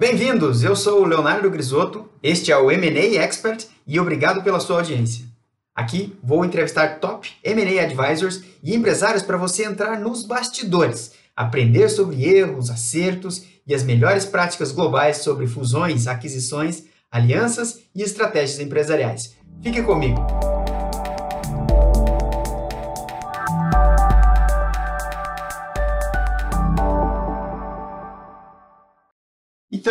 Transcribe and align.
Bem-vindos, 0.00 0.64
eu 0.64 0.74
sou 0.74 1.02
o 1.02 1.06
Leonardo 1.06 1.50
Grisotto, 1.50 2.08
este 2.22 2.50
é 2.50 2.56
o 2.56 2.70
M&A 2.70 3.22
Expert 3.22 3.66
e 3.86 4.00
obrigado 4.00 4.42
pela 4.42 4.58
sua 4.58 4.78
audiência. 4.78 5.26
Aqui 5.74 6.18
vou 6.24 6.42
entrevistar 6.42 7.00
top 7.00 7.30
M&A 7.44 7.82
advisors 7.82 8.42
e 8.62 8.74
empresários 8.74 9.22
para 9.22 9.36
você 9.36 9.62
entrar 9.62 10.00
nos 10.00 10.24
bastidores, 10.24 11.12
aprender 11.36 11.90
sobre 11.90 12.24
erros, 12.24 12.70
acertos 12.70 13.44
e 13.66 13.74
as 13.74 13.82
melhores 13.82 14.24
práticas 14.24 14.72
globais 14.72 15.18
sobre 15.18 15.46
fusões, 15.46 16.06
aquisições, 16.06 16.84
alianças 17.10 17.80
e 17.94 18.00
estratégias 18.00 18.58
empresariais. 18.58 19.36
Fique 19.62 19.82
comigo. 19.82 20.18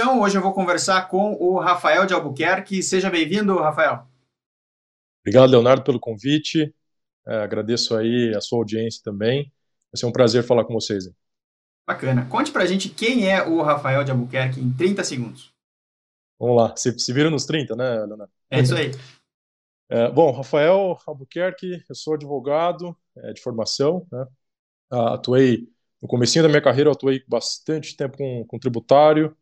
Então, 0.10 0.22
hoje 0.22 0.36
eu 0.36 0.42
vou 0.42 0.54
conversar 0.54 1.08
com 1.08 1.34
o 1.34 1.60
Rafael 1.60 2.04
de 2.04 2.16
Albuquerque. 2.16 2.82
Seja 2.82 3.12
bem-vindo, 3.12 3.60
Rafael. 3.60 4.08
Obrigado, 5.22 5.52
Leonardo, 5.52 5.84
pelo 5.84 6.00
convite. 6.00 6.74
É, 7.28 7.44
agradeço 7.44 7.96
aí 7.96 8.34
a 8.36 8.42
sua 8.42 8.58
audiência 8.58 9.04
também. 9.04 9.54
Vai 9.92 10.00
ser 10.00 10.08
um 10.08 10.12
prazer 10.12 10.44
falar 10.44 10.66
com 10.66 10.74
vocês. 10.74 11.08
Bacana. 11.88 12.26
Conte 12.26 12.52
pra 12.52 12.66
gente 12.66 12.90
quem 12.90 13.32
é 13.32 13.48
o 13.48 13.62
Rafael 13.62 14.04
de 14.04 14.10
Albuquerque 14.10 14.60
em 14.60 14.74
30 14.74 15.04
segundos. 15.04 15.54
Vamos 16.40 16.58
lá. 16.58 16.76
Se, 16.76 16.98
se 16.98 17.14
vira 17.14 17.30
nos 17.30 17.46
30, 17.46 17.76
né, 17.76 18.04
Leonardo? 18.04 18.34
É 18.50 18.62
isso 18.62 18.74
aí. 18.76 18.90
É, 19.92 20.08
bom, 20.12 20.32
Rafael 20.32 21.00
Albuquerque, 21.08 21.84
eu 21.90 21.96
sou 21.96 22.14
advogado 22.14 22.96
é, 23.18 23.34
de 23.34 23.42
formação, 23.42 24.06
né? 24.12 24.24
atuei 24.92 25.68
no 26.00 26.08
comecinho 26.08 26.44
da 26.44 26.48
minha 26.48 26.62
carreira, 26.62 26.90
eu 26.90 26.94
atuei 26.94 27.24
bastante 27.28 27.98
tempo 27.98 28.16
com, 28.16 28.46
com 28.46 28.60
tributário, 28.60 29.36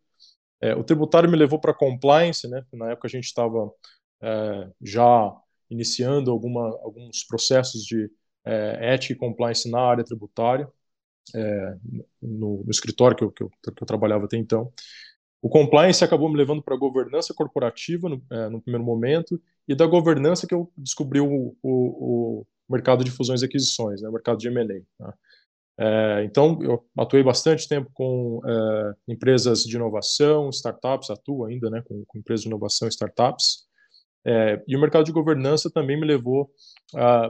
é, 0.62 0.76
o 0.76 0.84
tributário 0.84 1.30
me 1.30 1.38
levou 1.38 1.60
para 1.60 1.74
compliance, 1.74 2.48
né? 2.48 2.66
Na 2.74 2.92
época 2.92 3.08
a 3.08 3.12
gente 3.12 3.26
estava 3.26 3.72
é, 4.22 4.70
já 4.82 5.36
iniciando 5.70 6.32
alguma, 6.32 6.68
alguns 6.82 7.24
processos 7.24 7.84
de 7.84 8.10
é, 8.46 8.94
ética 8.94 9.14
e 9.14 9.18
compliance 9.18 9.70
na 9.70 9.82
área 9.82 10.04
tributária, 10.04 10.68
é, 11.36 11.76
no, 12.22 12.64
no, 12.64 12.72
escritório 12.72 13.18
que 13.18 13.24
eu, 13.24 13.32
que, 13.32 13.44
eu, 13.44 13.50
que 13.50 13.84
eu, 13.84 13.88
trabalhava 13.88 14.26
até 14.26 14.38
então. 14.38 14.72
O 15.42 15.50
compliance 15.50 16.04
acabou 16.04 16.30
me 16.30 16.38
levando 16.38 16.64
para 16.64 16.76
a 16.76 16.80
governança 16.80 17.34
corporativa 17.34 18.10
no, 18.10 18.24
é, 18.32 18.50
no, 18.50 18.62
primeiro 18.62 18.86
momento, 18.86 19.42
e 19.68 19.76
da 19.76 19.86
governança 19.86 20.48
que 20.48 20.56
eu 20.56 20.72
descobri 20.78 21.20
o, 21.20 21.56
o, 21.62 22.42
o 22.42 22.48
mercado 22.70 23.04
de 23.04 23.12
fusões 23.12 23.42
e 23.42 23.46
aquisições, 23.46 24.02
né, 24.02 24.10
o 24.10 24.14
mercado 24.14 24.38
de 24.38 24.48
M&A. 24.48 24.66
Né? 25.06 25.14
É, 25.80 26.24
então, 26.24 26.58
eu 26.62 26.84
atuei 26.98 27.22
bastante 27.22 27.68
tempo 27.68 27.90
com 27.94 28.42
é, 28.44 28.94
empresas 29.08 29.64
de 29.64 29.76
inovação, 29.76 30.50
startups, 30.50 31.10
atuo 31.12 31.46
ainda 31.46 31.70
né, 31.70 31.84
com, 31.88 32.04
com 32.06 32.18
empresas 32.18 32.42
de 32.42 32.48
inovação 32.48 32.88
e 32.88 32.90
startups. 32.90 33.68
É, 34.26 34.62
e 34.68 34.76
o 34.76 34.82
mercado 34.82 35.06
de 35.06 35.12
governança 35.12 35.70
também 35.70 35.98
me 35.98 36.06
levou 36.06 36.52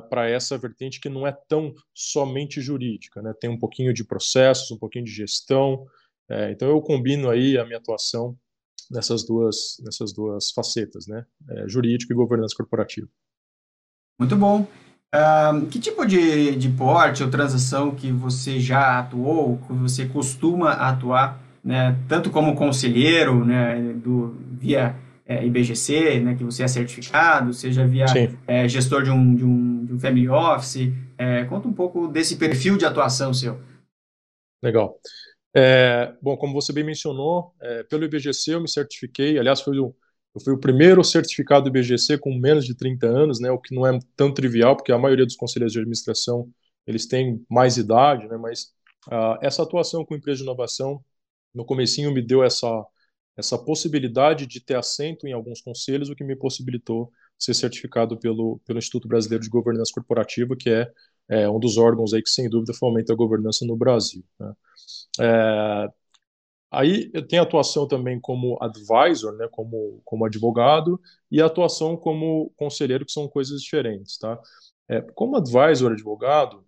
para 0.09 0.29
essa 0.29 0.57
vertente 0.57 0.99
que 0.99 1.09
não 1.09 1.27
é 1.27 1.31
tão 1.47 1.73
somente 1.93 2.61
jurídica, 2.61 3.21
né, 3.21 3.33
tem 3.39 3.49
um 3.49 3.59
pouquinho 3.59 3.93
de 3.93 4.03
processos, 4.03 4.71
um 4.71 4.77
pouquinho 4.77 5.05
de 5.05 5.11
gestão. 5.11 5.85
É, 6.29 6.51
então, 6.51 6.69
eu 6.69 6.81
combino 6.81 7.29
aí 7.29 7.57
a 7.57 7.65
minha 7.65 7.77
atuação 7.77 8.37
nessas 8.89 9.25
duas, 9.25 9.77
nessas 9.83 10.13
duas 10.13 10.51
facetas, 10.51 11.05
né, 11.07 11.25
é, 11.49 11.67
jurídico 11.67 12.13
e 12.13 12.15
governança 12.15 12.55
corporativa. 12.55 13.07
Muito 14.19 14.35
bom. 14.35 14.65
Uh, 15.15 15.65
que 15.67 15.79
tipo 15.79 16.05
de, 16.05 16.55
de 16.57 16.69
porte 16.69 17.23
ou 17.23 17.29
transação 17.29 17.95
que 17.95 18.11
você 18.11 18.59
já 18.59 18.99
atuou, 18.99 19.57
que 19.65 19.71
você 19.71 20.05
costuma 20.05 20.71
atuar, 20.71 21.41
né, 21.63 21.97
tanto 22.09 22.29
como 22.29 22.55
conselheiro, 22.55 23.45
né, 23.45 23.93
do, 23.93 24.35
via 24.51 24.95
é, 25.25 25.45
IBGC, 25.45 26.19
né, 26.19 26.35
que 26.35 26.43
você 26.43 26.63
é 26.63 26.67
certificado, 26.67 27.53
seja 27.53 27.87
via 27.87 28.05
é, 28.45 28.67
gestor 28.67 29.03
de 29.03 29.09
um, 29.09 29.33
de, 29.33 29.45
um, 29.45 29.85
de 29.85 29.93
um 29.93 29.99
family 29.99 30.27
office, 30.27 30.91
é, 31.17 31.45
conta 31.45 31.67
um 31.67 31.73
pouco 31.73 32.07
desse 32.07 32.35
perfil 32.35 32.77
de 32.77 32.85
atuação 32.85 33.33
seu. 33.33 33.59
Legal. 34.61 34.99
É, 35.55 36.13
bom, 36.21 36.35
como 36.37 36.53
você 36.53 36.73
bem 36.73 36.83
mencionou, 36.83 37.53
é, 37.61 37.83
pelo 37.83 38.03
IBGC 38.03 38.55
eu 38.55 38.61
me 38.61 38.69
certifiquei, 38.69 39.39
aliás, 39.39 39.61
foi 39.61 39.79
o 39.79 39.95
eu 40.35 40.41
fui 40.41 40.53
o 40.53 40.59
primeiro 40.59 41.03
certificado 41.03 41.67
IBGC 41.67 42.17
com 42.19 42.33
menos 42.37 42.65
de 42.65 42.75
30 42.75 43.07
anos, 43.07 43.39
né, 43.39 43.51
o 43.51 43.59
que 43.59 43.73
não 43.73 43.85
é 43.87 43.97
tão 44.15 44.33
trivial, 44.33 44.75
porque 44.75 44.91
a 44.91 44.97
maioria 44.97 45.25
dos 45.25 45.35
conselheiros 45.35 45.73
de 45.73 45.79
administração 45.79 46.49
eles 46.85 47.05
têm 47.05 47.45
mais 47.49 47.77
idade, 47.77 48.27
né, 48.27 48.37
mas 48.37 48.73
uh, 49.07 49.37
essa 49.41 49.63
atuação 49.63 50.05
com 50.05 50.15
empresa 50.15 50.37
de 50.37 50.43
inovação, 50.43 51.03
no 51.53 51.65
comecinho 51.65 52.13
me 52.13 52.21
deu 52.21 52.43
essa, 52.43 52.85
essa 53.35 53.57
possibilidade 53.57 54.45
de 54.45 54.59
ter 54.59 54.75
assento 54.75 55.27
em 55.27 55.33
alguns 55.33 55.61
conselhos, 55.61 56.09
o 56.09 56.15
que 56.15 56.23
me 56.23 56.35
possibilitou 56.35 57.11
ser 57.37 57.53
certificado 57.53 58.17
pelo, 58.17 58.59
pelo 58.65 58.79
Instituto 58.79 59.07
Brasileiro 59.07 59.43
de 59.43 59.49
Governança 59.49 59.91
Corporativa, 59.93 60.55
que 60.55 60.69
é, 60.69 60.91
é 61.29 61.49
um 61.49 61.59
dos 61.59 61.77
órgãos 61.77 62.13
aí 62.13 62.21
que, 62.21 62.29
sem 62.29 62.49
dúvida, 62.49 62.73
fomenta 62.73 63.13
a 63.13 63.15
governança 63.15 63.65
no 63.65 63.75
Brasil. 63.75 64.23
Né. 64.39 64.53
É, 65.19 65.89
Aí 66.71 67.09
eu 67.13 67.25
tenho 67.25 67.41
atuação 67.43 67.87
também 67.87 68.19
como 68.19 68.57
advisor, 68.61 69.33
né, 69.37 69.47
como, 69.51 70.01
como 70.03 70.25
advogado, 70.25 70.99
e 71.31 71.41
atuação 71.41 71.95
como 71.95 72.51
conselheiro, 72.57 73.05
que 73.05 73.11
são 73.11 73.27
coisas 73.27 73.61
diferentes. 73.61 74.17
Tá? 74.17 74.39
É, 74.89 75.01
como 75.01 75.37
advisor, 75.37 75.91
advogado, 75.91 76.65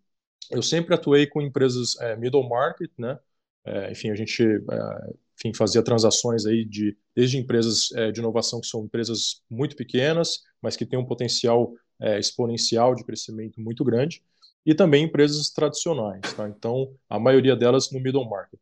eu 0.52 0.62
sempre 0.64 0.96
atuei 0.96 1.28
com 1.28 1.42
empresas 1.42 2.00
é, 2.02 2.16
middle 2.16 2.48
market, 2.48 2.92
né? 2.98 3.20
É, 3.66 3.92
enfim, 3.92 4.10
a 4.10 4.16
gente 4.16 4.44
é, 4.44 5.14
enfim, 5.38 5.54
fazia 5.54 5.82
transações 5.84 6.46
aí 6.46 6.66
de, 6.66 6.98
desde 7.16 7.38
empresas 7.38 7.92
é, 7.94 8.12
de 8.12 8.20
inovação 8.20 8.60
que 8.60 8.68
são 8.68 8.84
empresas 8.84 9.42
muito 9.50 9.76
pequenas, 9.76 10.44
mas 10.62 10.76
que 10.76 10.86
têm 10.86 11.00
um 11.00 11.06
potencial 11.06 11.74
é, 12.00 12.20
exponencial 12.20 12.96
de 12.96 13.04
crescimento 13.04 13.62
muito 13.62 13.84
grande, 13.84 14.24
e 14.66 14.76
também 14.76 15.06
empresas 15.06 15.50
tradicionais. 15.50 16.34
Tá? 16.34 16.48
Então, 16.50 16.94
a 17.10 17.20
maioria 17.20 17.56
delas 17.56 17.92
no 17.92 18.00
middle 18.00 18.30
market. 18.30 18.60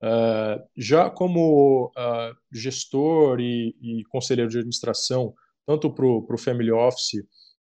Uh, 0.00 0.62
já 0.76 1.10
como 1.10 1.86
uh, 1.86 2.36
gestor 2.52 3.40
e, 3.40 3.74
e, 3.82 4.04
conselheiro 4.04 4.48
de 4.48 4.58
administração, 4.58 5.34
tanto 5.66 5.90
para 5.90 6.06
o 6.06 6.38
Family 6.38 6.70
Office 6.70 7.14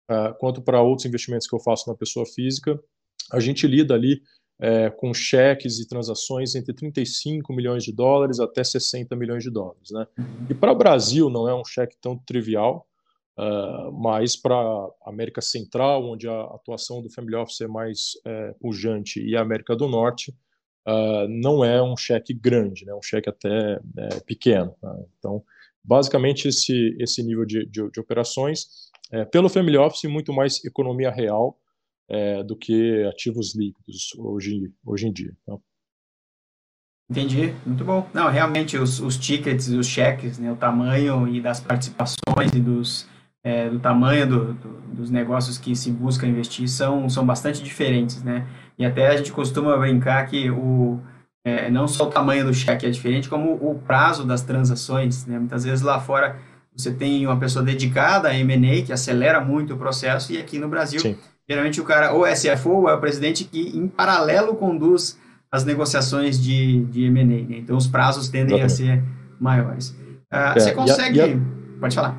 uh, 0.10 0.34
quanto 0.40 0.62
para 0.62 0.82
outros 0.82 1.06
investimentos 1.06 1.46
que 1.46 1.54
eu 1.54 1.60
faço 1.60 1.90
na 1.90 1.96
pessoa 1.96 2.26
física, 2.26 2.80
a 3.34 3.40
gente 3.40 3.68
lida 3.68 3.94
ali 3.94 4.22
é, 4.60 4.92
com 4.92 5.14
cheques 5.14 5.80
e 5.80 5.88
transações 5.88 6.54
entre 6.54 6.74
35 6.74 7.52
milhões 7.52 7.84
de 7.84 7.92
dólares 7.92 8.40
até 8.40 8.64
60 8.64 9.16
milhões 9.16 9.44
de 9.44 9.50
dólares. 9.50 9.90
Né? 9.90 10.06
E 10.50 10.54
para 10.54 10.72
o 10.72 10.76
Brasil 10.76 11.30
não 11.30 11.50
é 11.50 11.56
um 11.56 11.66
cheque 11.66 11.98
tão 12.00 12.18
trivial, 12.18 12.88
mas 13.94 14.36
para 14.36 14.56
a 14.56 15.10
América 15.10 15.42
Central, 15.42 16.06
onde 16.06 16.28
a 16.28 16.42
atuação 16.44 17.02
do 17.02 17.10
Family 17.10 17.36
Office 17.36 17.62
é 17.62 17.68
mais 17.68 18.12
é, 18.24 18.54
pujante, 18.60 19.20
e 19.20 19.36
a 19.36 19.42
América 19.42 19.76
do 19.76 19.88
Norte, 19.88 20.36
uh, 20.88 21.28
não 21.28 21.64
é 21.64 21.82
um 21.82 21.96
cheque 21.96 22.34
grande, 22.34 22.86
né, 22.86 22.94
um 22.94 23.02
cheque 23.02 23.30
até 23.30 23.80
é, 23.98 24.20
pequeno. 24.22 24.76
Tá? 24.82 24.96
Então, 25.18 25.44
basicamente, 25.84 26.48
esse, 26.48 26.96
esse 27.00 27.24
nível 27.24 27.46
de, 27.46 27.66
de, 27.66 27.90
de 27.90 28.00
operações, 28.00 28.90
é, 29.12 29.26
pelo 29.26 29.50
Family 29.50 29.78
Office, 29.78 30.10
muito 30.10 30.34
mais 30.34 30.64
economia 30.64 31.12
real 31.12 31.58
é, 32.10 32.44
do 32.44 32.56
que 32.56 33.04
ativos 33.06 33.56
líquidos 33.56 34.14
hoje, 34.18 34.72
hoje 34.86 35.08
em 35.08 35.14
dia. 35.14 35.36
Tá? 35.46 35.58
Entendi, 37.10 37.54
muito 37.66 37.84
bom. 37.84 38.08
Não, 38.14 38.30
realmente 38.30 38.78
os, 38.78 39.02
os 39.02 39.18
tickets, 39.18 39.68
os 39.68 39.86
cheques, 39.86 40.40
né, 40.40 40.50
o 40.50 40.56
tamanho 40.56 41.28
e 41.28 41.42
das 41.42 41.60
participações 41.60 42.54
e 42.56 42.60
dos, 42.60 43.06
é, 43.44 43.70
do 43.70 43.80
tamanho 43.80 44.28
do, 44.28 44.54
do, 44.54 44.82
dos 44.94 45.10
negócios 45.10 45.58
que 45.58 45.76
se 45.76 45.92
busca 45.92 46.26
investir 46.26 46.70
são, 46.70 47.10
são 47.10 47.26
bastante 47.26 47.62
diferentes, 47.62 48.24
né? 48.24 48.48
E 48.78 48.86
até 48.86 49.08
a 49.08 49.18
gente 49.18 49.32
costuma 49.32 49.78
brincar 49.78 50.26
que 50.28 50.50
o, 50.50 51.00
é, 51.44 51.70
não 51.70 51.88
só 51.88 52.08
o 52.08 52.10
tamanho 52.10 52.46
do 52.46 52.54
cheque 52.54 52.86
é 52.86 52.90
diferente, 52.90 53.30
como 53.30 53.54
o 53.54 53.80
prazo 53.80 54.26
das 54.26 54.42
transações, 54.42 55.26
né? 55.26 55.40
Muitas 55.40 55.64
vezes 55.64 55.82
lá 55.82 56.00
fora 56.00 56.38
você 56.76 56.92
tem 56.92 57.26
uma 57.26 57.38
pessoa 57.38 57.64
dedicada 57.64 58.30
a 58.30 58.38
M&A 58.38 58.84
que 58.84 58.94
acelera 58.94 59.42
muito 59.42 59.74
o 59.74 59.78
processo 59.78 60.32
e 60.32 60.38
aqui 60.38 60.58
no 60.58 60.70
Brasil, 60.70 61.00
Sim. 61.02 61.18
geralmente 61.50 61.82
o 61.82 61.84
cara 61.84 62.14
ou 62.14 62.26
é 62.26 62.34
CFO 62.34 62.70
ou 62.70 62.90
é 62.90 62.94
o 62.94 63.00
presidente 63.00 63.44
que 63.44 63.78
em 63.78 63.88
paralelo 63.88 64.56
conduz 64.56 65.20
as 65.52 65.66
negociações 65.66 66.42
de, 66.42 66.86
de 66.86 67.04
M&A, 67.06 67.26
né? 67.26 67.58
Então 67.58 67.76
os 67.76 67.88
prazos 67.88 68.30
tendem 68.30 68.60
Exatamente. 68.60 69.00
a 69.00 69.04
ser 69.04 69.04
maiores. 69.40 69.90
Uh, 69.90 70.36
é, 70.36 70.54
você 70.54 70.72
consegue... 70.72 71.18
E 71.18 71.22
a, 71.22 71.28
e 71.28 71.34
a... 71.34 71.80
Pode 71.80 71.96
falar. 71.96 72.18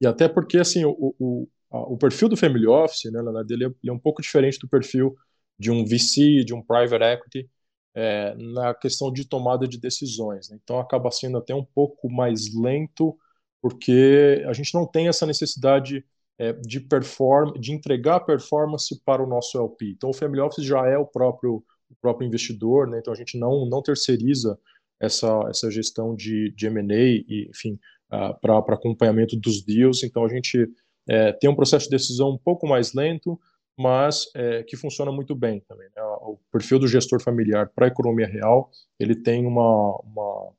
E 0.00 0.06
até 0.06 0.28
porque, 0.28 0.58
assim, 0.58 0.84
o, 0.84 1.14
o, 1.18 1.48
o 1.70 1.96
perfil 1.96 2.28
do 2.28 2.36
Family 2.36 2.66
Office, 2.66 3.10
né, 3.10 3.22
Leonardo, 3.22 3.52
ele 3.52 3.64
é, 3.64 3.66
ele 3.68 3.90
é 3.90 3.92
um 3.92 3.98
pouco 3.98 4.20
diferente 4.20 4.58
do 4.58 4.68
perfil 4.68 5.16
de 5.58 5.70
um 5.70 5.84
VC, 5.84 6.44
de 6.44 6.54
um 6.54 6.62
private 6.62 7.04
equity, 7.04 7.50
é, 7.94 8.34
na 8.36 8.74
questão 8.74 9.12
de 9.12 9.24
tomada 9.24 9.66
de 9.66 9.78
decisões. 9.78 10.48
Né? 10.48 10.58
Então, 10.62 10.78
acaba 10.78 11.10
sendo 11.10 11.38
até 11.38 11.54
um 11.54 11.64
pouco 11.64 12.10
mais 12.10 12.54
lento, 12.54 13.16
porque 13.60 14.44
a 14.46 14.52
gente 14.52 14.72
não 14.74 14.86
tem 14.86 15.08
essa 15.08 15.26
necessidade 15.26 16.04
é, 16.38 16.52
de, 16.52 16.80
perform 16.80 17.58
de 17.58 17.72
entregar 17.72 18.20
performance 18.20 19.00
para 19.04 19.22
o 19.22 19.26
nosso 19.26 19.58
LP. 19.58 19.90
Então, 19.90 20.10
o 20.10 20.14
Family 20.14 20.40
Office 20.40 20.64
já 20.64 20.86
é 20.86 20.96
o 20.96 21.06
próprio, 21.06 21.64
o 21.90 21.96
próprio 22.00 22.26
investidor, 22.26 22.86
né? 22.86 22.98
então 23.00 23.12
a 23.12 23.16
gente 23.16 23.36
não, 23.36 23.66
não 23.66 23.82
terceiriza 23.82 24.56
essa, 25.00 25.28
essa 25.48 25.70
gestão 25.70 26.14
de, 26.14 26.52
de 26.54 26.66
M&A 26.66 26.94
e, 26.94 27.48
enfim, 27.50 27.78
uh, 28.12 28.38
para 28.40 28.58
acompanhamento 28.58 29.36
dos 29.36 29.64
deals. 29.64 30.02
Então, 30.04 30.24
a 30.24 30.28
gente 30.28 30.68
é, 31.08 31.32
tem 31.32 31.48
um 31.50 31.56
processo 31.56 31.86
de 31.86 31.96
decisão 31.96 32.30
um 32.30 32.38
pouco 32.38 32.66
mais 32.66 32.92
lento, 32.92 33.38
mas 33.78 34.28
é, 34.34 34.64
que 34.64 34.76
funciona 34.76 35.12
muito 35.12 35.34
bem 35.34 35.60
também. 35.68 35.88
Né? 35.94 36.02
O 36.02 36.38
perfil 36.50 36.80
do 36.80 36.88
gestor 36.88 37.22
familiar 37.22 37.70
para 37.74 37.86
a 37.86 37.88
economia 37.88 38.26
real, 38.26 38.70
ele 38.98 39.14
tem 39.14 39.46
uma, 39.46 39.96
uma, 40.00 40.52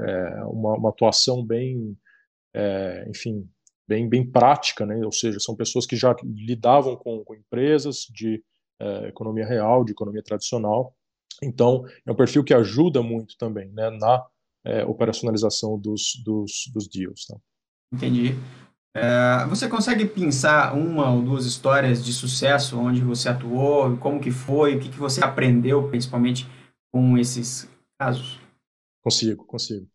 é, 0.00 0.44
uma, 0.44 0.74
uma, 0.74 0.88
atuação 0.90 1.42
bem, 1.42 1.96
é, 2.54 3.06
enfim, 3.08 3.48
bem, 3.88 4.06
bem 4.06 4.30
prática, 4.30 4.84
né? 4.84 5.02
ou 5.04 5.10
seja, 5.12 5.40
são 5.40 5.56
pessoas 5.56 5.86
que 5.86 5.96
já 5.96 6.14
lidavam 6.22 6.94
com, 6.94 7.24
com 7.24 7.34
empresas 7.34 8.06
de 8.10 8.44
é, 8.80 9.08
economia 9.08 9.46
real, 9.46 9.82
de 9.82 9.92
economia 9.92 10.22
tradicional, 10.22 10.94
então 11.42 11.84
é 12.04 12.12
um 12.12 12.16
perfil 12.16 12.44
que 12.44 12.52
ajuda 12.52 13.02
muito 13.02 13.36
também 13.38 13.70
né, 13.70 13.90
na 13.90 14.26
é, 14.64 14.84
operacionalização 14.84 15.78
dos, 15.78 16.20
dos, 16.24 16.70
dos 16.72 16.88
deals. 16.88 17.24
Tá? 17.26 17.36
Entendi. 17.92 18.34
É, 18.94 19.46
você 19.48 19.68
consegue 19.68 20.06
pensar 20.06 20.74
uma 20.74 21.12
ou 21.12 21.22
duas 21.22 21.44
histórias 21.44 22.04
de 22.04 22.12
sucesso 22.12 22.78
onde 22.78 23.00
você 23.00 23.28
atuou, 23.28 23.96
como 23.98 24.20
que 24.20 24.30
foi, 24.30 24.76
o 24.76 24.80
que, 24.80 24.88
que 24.88 24.98
você 24.98 25.22
aprendeu 25.22 25.88
principalmente 25.88 26.46
com 26.90 27.16
esses 27.16 27.68
casos? 27.98 28.40
Consigo, 29.02 29.44
consigo. 29.44 29.88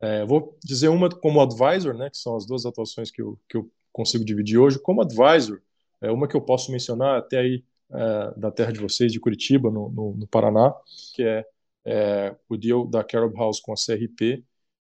É, 0.00 0.24
vou 0.24 0.58
dizer 0.64 0.88
uma 0.88 1.08
como 1.10 1.40
advisor, 1.40 1.94
né, 1.94 2.08
que 2.08 2.16
são 2.16 2.36
as 2.36 2.46
duas 2.46 2.64
atuações 2.64 3.10
que 3.10 3.20
eu, 3.20 3.38
que 3.48 3.56
eu 3.56 3.70
consigo 3.92 4.24
dividir 4.24 4.58
hoje. 4.58 4.78
Como 4.78 5.02
advisor, 5.02 5.60
é 6.00 6.10
uma 6.10 6.26
que 6.26 6.34
eu 6.34 6.40
posso 6.40 6.72
mencionar 6.72 7.18
até 7.18 7.38
aí 7.38 7.64
é, 7.92 8.38
da 8.38 8.50
terra 8.50 8.72
de 8.72 8.80
vocês, 8.80 9.12
de 9.12 9.20
Curitiba, 9.20 9.70
no, 9.70 9.90
no, 9.90 10.16
no 10.16 10.26
Paraná, 10.26 10.74
que 11.14 11.22
é, 11.22 11.44
é, 11.84 12.36
o 12.48 12.56
deal 12.56 12.86
da 12.86 13.04
Carob 13.04 13.36
House 13.36 13.60
com 13.60 13.72
a 13.72 13.76
CRP, 13.76 14.42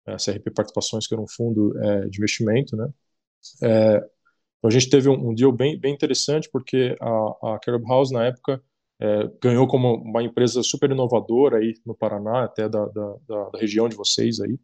a 0.06 0.16
CRP 0.16 0.52
Participações, 0.52 1.08
que 1.08 1.14
era 1.14 1.22
um 1.22 1.28
fundo 1.28 1.78
é, 1.84 2.08
de 2.08 2.18
investimento, 2.18 2.76
né, 2.76 2.90
é, 3.64 3.98
então 4.62 4.70
a 4.70 4.72
gente 4.72 4.90
teve 4.90 5.10
um, 5.10 5.30
um, 5.30 5.34
deal 5.34 5.52
bem, 5.52 5.80
bem 5.80 5.94
interessante, 5.94 6.48
porque 6.52 6.96
a, 7.02 7.54
a 7.56 7.60
Carob 7.60 7.84
House, 7.88 8.12
na 8.12 8.26
época, 8.26 8.62
é, 9.00 9.28
ganhou 9.42 9.68
como 9.68 9.96
uma 9.96 10.22
empresa 10.22 10.62
super 10.62 10.92
inovadora 10.92 11.58
aí 11.58 11.74
no 11.84 11.96
Paraná, 11.96 12.44
até 12.44 12.70
da, 12.70 12.86
da, 12.86 13.16
da, 13.28 13.50
região 13.60 13.90
de 13.90 13.96
vocês 13.96 14.40
aí. 14.40 14.60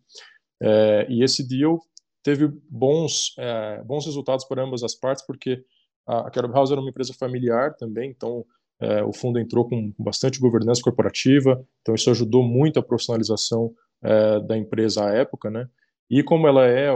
É, 0.62 1.08
e 1.10 1.24
esse 1.24 1.48
deal 1.48 1.80
teve 2.22 2.48
bons, 2.70 3.34
é, 3.40 3.82
bons 3.84 4.06
resultados 4.06 4.46
para 4.46 4.64
ambas 4.64 4.84
as 4.84 4.94
partes, 4.94 5.26
porque 5.26 5.64
a, 6.06 6.30
Carob 6.30 6.54
House 6.54 6.72
era 6.72 6.80
uma 6.80 6.90
empresa 6.92 7.14
familiar 7.14 7.76
também, 7.76 8.12
então 8.12 8.46
é, 8.80 9.04
o 9.04 9.12
fundo 9.12 9.40
entrou 9.40 9.68
com 9.68 9.92
bastante 9.98 10.40
governança 10.40 10.84
corporativa, 10.84 11.66
então 11.82 11.96
isso 11.96 12.12
ajudou 12.12 12.44
muito 12.44 12.78
a 12.78 12.84
profissionalização 12.84 13.74
é, 14.04 14.40
da 14.42 14.56
empresa 14.56 15.06
à 15.06 15.16
época, 15.16 15.50
né? 15.50 15.68
E 16.08 16.22
como 16.22 16.48
ela 16.48 16.68
é, 16.68 16.90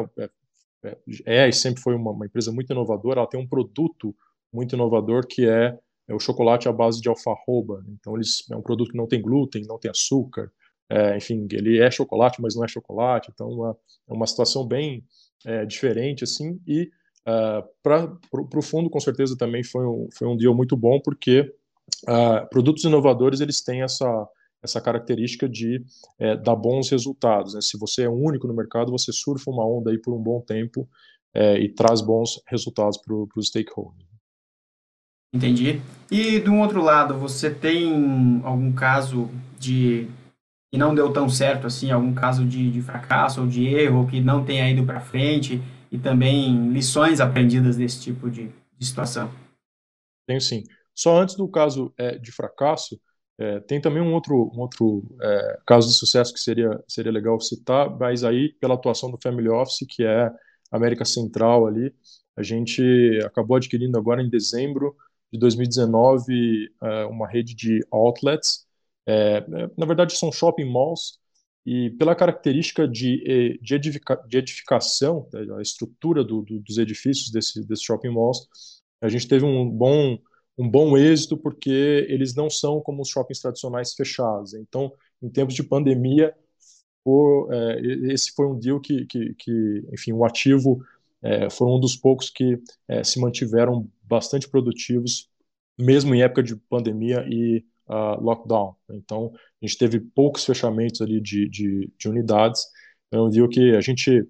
é 1.25 1.49
e 1.49 1.53
sempre 1.53 1.81
foi 1.81 1.95
uma, 1.95 2.11
uma, 2.11 2.25
empresa 2.25 2.51
muito 2.51 2.71
inovadora, 2.71 3.19
ela 3.19 3.29
tem 3.29 3.39
um 3.39 3.47
produto 3.47 4.15
muito 4.51 4.75
inovador 4.75 5.25
que 5.27 5.47
é, 5.47 5.77
é 6.07 6.13
o 6.13 6.19
chocolate 6.19 6.67
à 6.67 6.73
base 6.73 6.99
de 6.99 7.07
alfarroba. 7.07 7.83
Então, 7.87 8.15
eles, 8.15 8.43
é 8.51 8.55
um 8.55 8.61
produto 8.61 8.91
que 8.91 8.97
não 8.97 9.07
tem 9.07 9.21
glúten, 9.21 9.63
não 9.67 9.79
tem 9.79 9.91
açúcar, 9.91 10.51
é, 10.89 11.15
enfim, 11.15 11.47
ele 11.51 11.79
é 11.79 11.89
chocolate, 11.89 12.41
mas 12.41 12.55
não 12.55 12.65
é 12.65 12.67
chocolate, 12.67 13.31
então 13.33 13.47
uma, 13.47 13.77
é 14.09 14.13
uma 14.13 14.27
situação 14.27 14.67
bem 14.67 15.05
é, 15.45 15.65
diferente, 15.65 16.23
assim, 16.23 16.59
e 16.67 16.91
uh, 17.27 17.63
para 17.81 18.17
o 18.33 18.61
fundo, 18.61 18.89
com 18.89 18.99
certeza, 18.99 19.37
também 19.37 19.63
foi 19.63 19.85
um, 19.85 20.09
foi 20.13 20.27
um 20.27 20.35
deal 20.35 20.53
muito 20.53 20.75
bom, 20.75 20.99
porque 20.99 21.41
uh, 22.09 22.49
produtos 22.49 22.83
inovadores, 22.83 23.39
eles 23.39 23.61
têm 23.63 23.83
essa, 23.83 24.27
essa 24.63 24.79
característica 24.79 25.49
de 25.49 25.83
é, 26.19 26.35
dar 26.35 26.55
bons 26.55 26.89
resultados. 26.89 27.53
Né? 27.53 27.61
Se 27.61 27.77
você 27.77 28.03
é 28.03 28.09
único 28.09 28.47
no 28.47 28.53
mercado, 28.53 28.91
você 28.91 29.11
surfa 29.11 29.49
uma 29.49 29.65
onda 29.65 29.91
aí 29.91 29.97
por 29.97 30.13
um 30.13 30.21
bom 30.21 30.39
tempo 30.41 30.87
é, 31.33 31.59
e 31.59 31.69
traz 31.69 32.01
bons 32.01 32.41
resultados 32.47 32.97
para 32.97 33.15
os 33.15 33.47
stakeholders. 33.47 34.09
Entendi. 35.33 35.81
E 36.11 36.39
do 36.39 36.53
outro 36.55 36.83
lado, 36.83 37.17
você 37.17 37.49
tem 37.49 38.41
algum 38.43 38.73
caso 38.73 39.29
de 39.57 40.07
que 40.69 40.77
não 40.77 40.93
deu 40.93 41.11
tão 41.11 41.29
certo 41.29 41.67
assim, 41.67 41.91
algum 41.91 42.13
caso 42.13 42.45
de, 42.45 42.71
de 42.71 42.81
fracasso 42.81 43.41
ou 43.41 43.47
de 43.47 43.65
erro 43.65 44.07
que 44.07 44.21
não 44.21 44.43
tenha 44.43 44.69
ido 44.69 44.85
para 44.85 44.99
frente 44.99 45.61
e 45.91 45.97
também 45.97 46.71
lições 46.71 47.19
aprendidas 47.19 47.77
desse 47.77 48.01
tipo 48.01 48.29
de, 48.29 48.49
de 48.77 48.85
situação? 48.85 49.31
Tenho 50.27 50.39
sim. 50.39 50.63
Só 50.93 51.21
antes 51.21 51.35
do 51.35 51.47
caso 51.47 51.93
é, 51.97 52.17
de 52.17 52.31
fracasso, 52.31 52.99
é, 53.41 53.59
tem 53.61 53.81
também 53.81 54.03
um 54.03 54.13
outro, 54.13 54.51
um 54.53 54.59
outro 54.59 55.03
é, 55.19 55.59
caso 55.65 55.87
de 55.87 55.95
sucesso 55.95 56.31
que 56.31 56.39
seria, 56.39 56.79
seria 56.87 57.11
legal 57.11 57.39
citar, 57.39 57.89
mas 57.97 58.23
aí 58.23 58.53
pela 58.59 58.75
atuação 58.75 59.09
do 59.09 59.17
Family 59.17 59.49
Office, 59.49 59.83
que 59.89 60.03
é 60.03 60.31
América 60.71 61.03
Central 61.03 61.65
ali, 61.65 61.91
a 62.37 62.43
gente 62.43 63.19
acabou 63.25 63.57
adquirindo 63.57 63.97
agora 63.97 64.21
em 64.21 64.29
dezembro 64.29 64.95
de 65.33 65.39
2019 65.39 66.69
é, 66.83 67.05
uma 67.05 67.27
rede 67.27 67.55
de 67.55 67.83
outlets, 67.91 68.67
é, 69.07 69.37
é, 69.37 69.43
na 69.75 69.87
verdade 69.87 70.15
são 70.15 70.31
shopping 70.31 70.71
malls, 70.71 71.19
e 71.65 71.89
pela 71.91 72.15
característica 72.15 72.87
de, 72.87 73.57
de, 73.59 73.73
edifica, 73.73 74.23
de 74.27 74.37
edificação, 74.37 75.27
né, 75.33 75.47
a 75.57 75.61
estrutura 75.63 76.23
do, 76.23 76.43
do, 76.43 76.59
dos 76.59 76.77
edifícios 76.77 77.31
desse, 77.31 77.65
desse 77.67 77.83
shopping 77.83 78.13
malls, 78.13 78.47
a 79.01 79.09
gente 79.09 79.27
teve 79.27 79.45
um 79.45 79.67
bom 79.67 80.19
um 80.57 80.69
bom 80.69 80.97
êxito 80.97 81.37
porque 81.37 82.05
eles 82.09 82.35
não 82.35 82.49
são 82.49 82.81
como 82.81 83.01
os 83.01 83.09
shoppings 83.09 83.39
tradicionais 83.39 83.93
fechados. 83.93 84.53
Então, 84.53 84.91
em 85.21 85.29
tempos 85.29 85.55
de 85.55 85.63
pandemia, 85.63 86.35
é, 87.51 87.81
esse 88.13 88.31
foi 88.31 88.47
um 88.47 88.59
deal 88.59 88.79
que, 88.79 89.05
que, 89.05 89.33
que 89.35 89.83
enfim, 89.91 90.11
o 90.11 90.23
ativo 90.23 90.83
é, 91.21 91.49
foram 91.49 91.75
um 91.75 91.79
dos 91.79 91.95
poucos 91.95 92.29
que 92.29 92.59
é, 92.87 93.03
se 93.03 93.19
mantiveram 93.19 93.89
bastante 94.03 94.47
produtivos, 94.49 95.29
mesmo 95.77 96.13
em 96.13 96.21
época 96.21 96.43
de 96.43 96.55
pandemia 96.55 97.25
e 97.29 97.63
uh, 97.87 98.21
lockdown. 98.21 98.75
Então, 98.89 99.31
a 99.61 99.65
gente 99.65 99.77
teve 99.77 99.99
poucos 99.99 100.45
fechamentos 100.45 101.01
ali 101.01 101.19
de, 101.21 101.47
de, 101.49 101.91
de 101.97 102.09
unidades. 102.09 102.65
É 103.11 103.19
um 103.19 103.29
deal 103.29 103.47
que 103.47 103.75
a 103.75 103.81
gente 103.81 104.27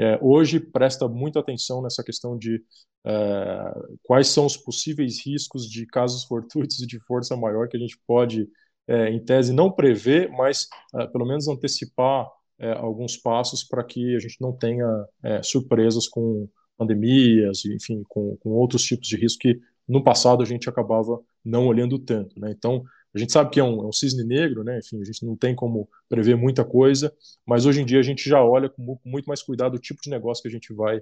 é, 0.00 0.18
hoje 0.22 0.58
presta 0.58 1.06
muita 1.06 1.40
atenção 1.40 1.82
nessa 1.82 2.02
questão 2.02 2.38
de 2.38 2.62
é, 3.04 3.74
quais 4.02 4.28
são 4.28 4.46
os 4.46 4.56
possíveis 4.56 5.24
riscos 5.24 5.68
de 5.68 5.86
casos 5.86 6.24
fortuitos 6.24 6.80
e 6.80 6.86
de 6.86 6.98
força 7.00 7.36
maior 7.36 7.68
que 7.68 7.76
a 7.76 7.80
gente 7.80 8.00
pode, 8.06 8.48
é, 8.88 9.10
em 9.10 9.22
tese, 9.22 9.52
não 9.52 9.70
prever, 9.70 10.30
mas 10.30 10.68
é, 10.94 11.06
pelo 11.06 11.26
menos 11.26 11.48
antecipar 11.48 12.26
é, 12.58 12.72
alguns 12.72 13.16
passos 13.16 13.62
para 13.62 13.84
que 13.84 14.16
a 14.16 14.18
gente 14.18 14.40
não 14.40 14.52
tenha 14.52 14.86
é, 15.22 15.42
surpresas 15.42 16.08
com 16.08 16.48
pandemias, 16.78 17.64
enfim, 17.66 18.02
com, 18.08 18.38
com 18.38 18.50
outros 18.52 18.82
tipos 18.82 19.06
de 19.06 19.16
risco 19.16 19.40
que 19.40 19.60
no 19.86 20.02
passado 20.02 20.42
a 20.42 20.46
gente 20.46 20.66
acabava 20.66 21.20
não 21.44 21.66
olhando 21.66 21.98
tanto. 21.98 22.40
Né? 22.40 22.54
Então, 22.56 22.82
a 23.14 23.18
gente 23.18 23.32
sabe 23.32 23.50
que 23.50 23.58
é 23.58 23.64
um, 23.64 23.82
é 23.82 23.86
um, 23.86 23.92
cisne 23.92 24.24
negro, 24.24 24.62
né? 24.62 24.78
Enfim, 24.78 25.00
a 25.00 25.04
gente 25.04 25.24
não 25.24 25.36
tem 25.36 25.54
como 25.54 25.88
prever 26.08 26.36
muita 26.36 26.64
coisa, 26.64 27.12
mas 27.44 27.66
hoje 27.66 27.80
em 27.80 27.84
dia 27.84 27.98
a 27.98 28.02
gente 28.02 28.28
já 28.28 28.42
olha 28.42 28.68
com, 28.68 28.98
muito 29.04 29.26
mais 29.26 29.42
cuidado 29.42 29.74
o 29.74 29.80
tipo 29.80 30.00
de 30.00 30.10
negócio 30.10 30.42
que 30.42 30.48
a 30.48 30.50
gente 30.50 30.72
vai 30.72 31.00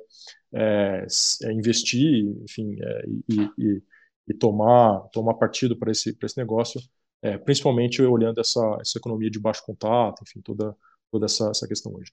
é, 0.54 1.06
é 1.44 1.52
investir, 1.52 2.24
enfim, 2.42 2.76
é, 2.80 3.04
e, 3.28 3.50
e, 3.58 3.82
e, 4.28 4.34
tomar, 4.34 5.00
tomar 5.12 5.34
partido 5.34 5.76
para 5.76 5.90
esse, 5.90 6.16
esse 6.22 6.38
negócio, 6.38 6.80
é, 7.22 7.36
principalmente 7.36 8.00
olhando 8.02 8.40
essa, 8.40 8.78
essa 8.80 8.98
economia 8.98 9.30
de 9.30 9.38
baixo 9.38 9.64
contato, 9.66 10.22
enfim, 10.22 10.40
toda, 10.40 10.74
toda 11.10 11.26
essa, 11.26 11.50
essa 11.50 11.68
questão 11.68 11.94
hoje. 11.94 12.10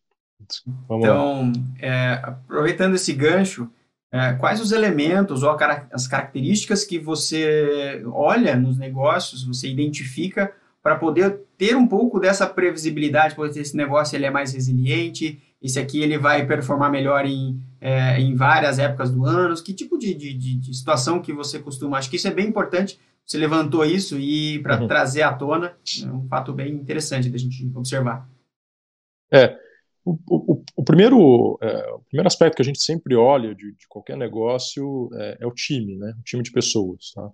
Vamos 0.87 1.05
então, 1.05 1.53
é, 1.79 2.19
aproveitando 2.21 2.95
esse 2.95 3.13
gancho, 3.13 3.71
é, 4.15 4.31
quais 4.35 4.61
os 4.61 4.71
elementos 4.71 5.43
ou 5.43 5.57
as 5.91 6.07
características 6.07 6.85
que 6.85 6.97
você 6.97 8.01
olha 8.05 8.55
nos 8.55 8.77
negócios, 8.77 9.43
você 9.43 9.67
identifica 9.67 10.53
para 10.81 10.95
poder 10.95 11.41
ter 11.57 11.75
um 11.75 11.85
pouco 11.85 12.17
dessa 12.17 12.47
previsibilidade, 12.47 13.35
porque 13.35 13.59
esse 13.59 13.75
negócio 13.75 14.15
ele 14.15 14.25
é 14.25 14.31
mais 14.31 14.53
resiliente, 14.53 15.37
esse 15.61 15.77
aqui 15.77 16.01
ele 16.01 16.17
vai 16.17 16.45
performar 16.45 16.89
melhor 16.89 17.25
em, 17.25 17.59
é, 17.81 18.17
em 18.17 18.35
várias 18.35 18.79
épocas 18.79 19.11
do 19.11 19.25
ano, 19.25 19.53
que 19.61 19.73
tipo 19.73 19.97
de, 19.97 20.13
de, 20.13 20.33
de, 20.33 20.73
situação 20.73 21.21
que 21.21 21.33
você 21.33 21.59
costuma, 21.59 21.97
acho 21.97 22.09
que 22.09 22.15
isso 22.15 22.29
é 22.29 22.31
bem 22.31 22.47
importante, 22.47 22.97
você 23.25 23.37
levantou 23.37 23.83
isso 23.83 24.17
e 24.17 24.59
para 24.59 24.79
uhum. 24.79 24.87
trazer 24.87 25.23
à 25.23 25.33
tona, 25.33 25.73
é 26.01 26.07
um 26.07 26.25
fato 26.29 26.53
bem 26.53 26.71
interessante 26.71 27.29
da 27.29 27.37
gente 27.37 27.69
observar. 27.75 28.29
É, 29.29 29.57
o, 30.05 30.19
o, 30.29 30.63
o, 30.75 30.83
primeiro, 30.83 31.57
é, 31.61 31.93
o 31.93 31.99
primeiro 32.01 32.27
aspecto 32.27 32.55
que 32.57 32.61
a 32.61 32.65
gente 32.65 32.81
sempre 32.81 33.15
olha 33.15 33.55
de, 33.55 33.73
de 33.73 33.87
qualquer 33.87 34.15
negócio 34.15 35.09
é, 35.15 35.37
é, 35.41 35.47
o 35.47 35.51
time, 35.51 35.97
né? 35.97 36.13
O 36.19 36.23
time 36.23 36.43
de 36.43 36.51
pessoas. 36.51 37.11
Tá? 37.13 37.31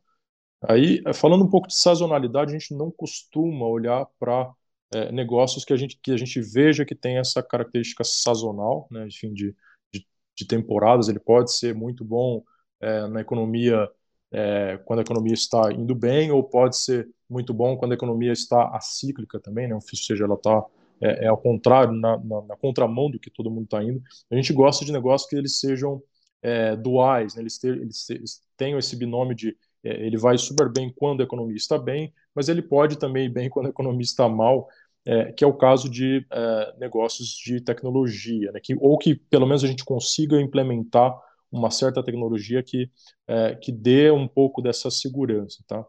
Aí, 0.70 1.02
é, 1.06 1.14
falando 1.14 1.44
um 1.44 1.50
pouco 1.50 1.68
de 1.68 1.76
sazonalidade, 1.76 2.56
a 2.56 2.58
gente 2.58 2.74
não 2.74 2.90
costuma 2.90 3.68
olhar 3.68 4.08
para 4.18 4.52
é, 4.94 5.12
negócios 5.12 5.66
que 5.66 5.74
a, 5.74 5.78
gente, 5.78 6.00
que 6.02 6.12
a 6.12 6.18
gente 6.18 6.40
veja 6.42 6.86
que 6.86 6.96
tem 6.96 7.18
essa 7.18 7.44
característica 7.44 8.04
sazonal, 8.04 8.88
né? 8.90 9.06
Enfim, 9.08 9.34
de, 9.34 9.56
de, 9.94 10.08
de 10.36 10.48
temporadas. 10.48 11.10
Ele 11.10 11.20
pode 11.20 11.52
ser 11.54 11.76
muito 11.76 12.06
bom 12.06 12.44
é, 12.80 13.08
na 13.08 13.22
economia 13.22 13.90
é, 14.32 14.80
quando 14.86 15.00
a 15.00 15.04
economia 15.04 15.34
está 15.34 15.74
indo 15.74 15.94
bem, 15.94 16.32
ou 16.32 16.42
pode 16.42 16.78
ser 16.78 17.10
muito 17.30 17.54
bom 17.54 17.76
quando 17.76 17.92
a 17.92 17.96
economia 17.96 18.32
está 18.32 18.70
acíclica 18.70 19.40
também, 19.42 19.68
né? 19.68 19.76
ou 19.76 19.82
seja, 19.82 20.24
ela 20.24 20.36
está 20.36 20.64
é, 21.02 21.26
é 21.26 21.28
ao 21.28 21.38
contrário, 21.38 21.94
na, 21.94 22.18
na, 22.18 22.42
na, 22.44 22.56
contramão 22.56 23.10
do 23.10 23.20
que 23.20 23.30
todo 23.30 23.50
mundo 23.50 23.66
está 23.66 23.84
indo. 23.84 24.02
A 24.32 24.36
gente 24.36 24.54
gosta 24.54 24.86
de 24.86 24.92
negócios 24.92 25.30
que 25.30 25.36
eles 25.36 25.60
sejam 25.60 26.02
é, 26.42 26.76
duais, 26.76 27.36
né? 27.36 27.42
eles, 27.42 27.58
ter, 27.58 27.78
eles, 27.78 28.10
eles, 28.10 28.42
tenham 28.58 28.80
esse 28.80 28.96
binômio 28.96 29.36
de 29.36 29.56
é, 29.84 30.06
ele 30.06 30.18
vai 30.18 30.38
super 30.38 30.72
bem 30.72 30.94
quando 30.96 31.22
a 31.22 31.24
economia 31.24 31.56
está 31.56 31.78
bem, 31.78 32.14
mas 32.36 32.50
ele 32.50 32.62
pode 32.62 32.98
também 32.98 33.26
ir 33.26 33.30
bem 33.30 33.50
quando 33.50 33.68
a 33.68 33.70
economia 33.70 34.02
está 34.02 34.30
mal, 34.30 34.68
é, 35.06 35.32
que 35.32 35.44
é 35.44 35.48
o 35.48 35.54
caso 35.54 35.90
de 35.90 36.26
é, 36.32 36.76
negócios 36.80 37.30
de 37.30 37.60
tecnologia, 37.62 38.52
né? 38.52 38.60
que, 38.62 38.76
ou 38.80 38.98
que 38.98 39.16
pelo 39.16 39.48
menos 39.48 39.64
a 39.64 39.68
gente 39.68 39.84
consiga 39.84 40.40
implementar 40.40 41.20
uma 41.52 41.70
certa 41.70 42.04
tecnologia 42.04 42.64
que, 42.64 42.90
é, 43.28 43.56
que 43.56 43.72
dê 43.72 44.10
um 44.12 44.28
pouco 44.28 44.62
dessa 44.62 44.90
segurança, 44.90 45.64
tá? 45.68 45.86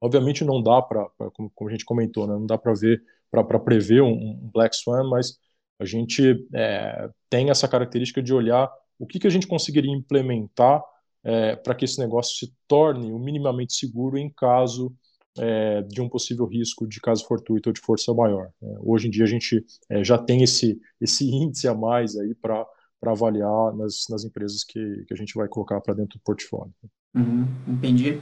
Obviamente 0.00 0.44
não 0.44 0.60
dá 0.62 0.80
para, 0.82 1.06
como, 1.32 1.50
como, 1.54 1.68
a 1.68 1.72
gente 1.72 1.84
comentou, 1.84 2.26
né? 2.26 2.32
não 2.34 2.46
dá 2.46 2.58
para 2.58 2.72
ver, 2.74 3.02
para 3.32 3.58
prever 3.58 4.02
um, 4.02 4.12
um, 4.12 4.50
Black 4.52 4.76
Swan, 4.76 5.08
mas 5.08 5.38
a 5.80 5.86
gente 5.86 6.46
é, 6.54 7.08
tem 7.30 7.48
essa 7.48 7.66
característica 7.66 8.22
de 8.22 8.34
olhar 8.34 8.70
o 8.98 9.06
que, 9.06 9.18
que 9.18 9.26
a 9.26 9.30
gente 9.30 9.46
conseguiria 9.46 9.90
implementar 9.90 10.82
é, 11.24 11.56
para 11.56 11.74
que 11.74 11.86
esse 11.86 11.98
negócio 11.98 12.36
se 12.36 12.54
torne 12.68 13.10
o 13.10 13.18
minimamente 13.18 13.72
seguro 13.72 14.18
em 14.18 14.28
caso 14.28 14.94
é, 15.38 15.80
de 15.82 16.02
um 16.02 16.08
possível 16.10 16.44
risco 16.44 16.86
de 16.86 17.00
caso 17.00 17.26
fortuito 17.26 17.70
ou 17.70 17.72
de 17.72 17.80
força 17.80 18.12
maior. 18.12 18.50
É, 18.62 18.66
hoje 18.80 19.08
em 19.08 19.10
dia 19.10 19.24
a 19.24 19.28
gente 19.28 19.64
é, 19.88 20.04
já 20.04 20.18
tem 20.18 20.42
esse, 20.42 20.78
esse 21.00 21.24
índice 21.24 21.66
a 21.66 21.74
mais 21.74 22.16
aí 22.16 22.34
para 22.34 22.66
avaliar 23.06 23.74
nas, 23.74 24.04
nas 24.10 24.24
empresas 24.24 24.62
que, 24.62 25.04
que 25.06 25.14
a 25.14 25.16
gente 25.16 25.34
vai 25.34 25.48
colocar 25.48 25.80
para 25.80 25.94
dentro 25.94 26.18
do 26.18 26.22
portfólio. 26.22 26.72
Uhum, 27.14 27.46
entendi. 27.66 28.20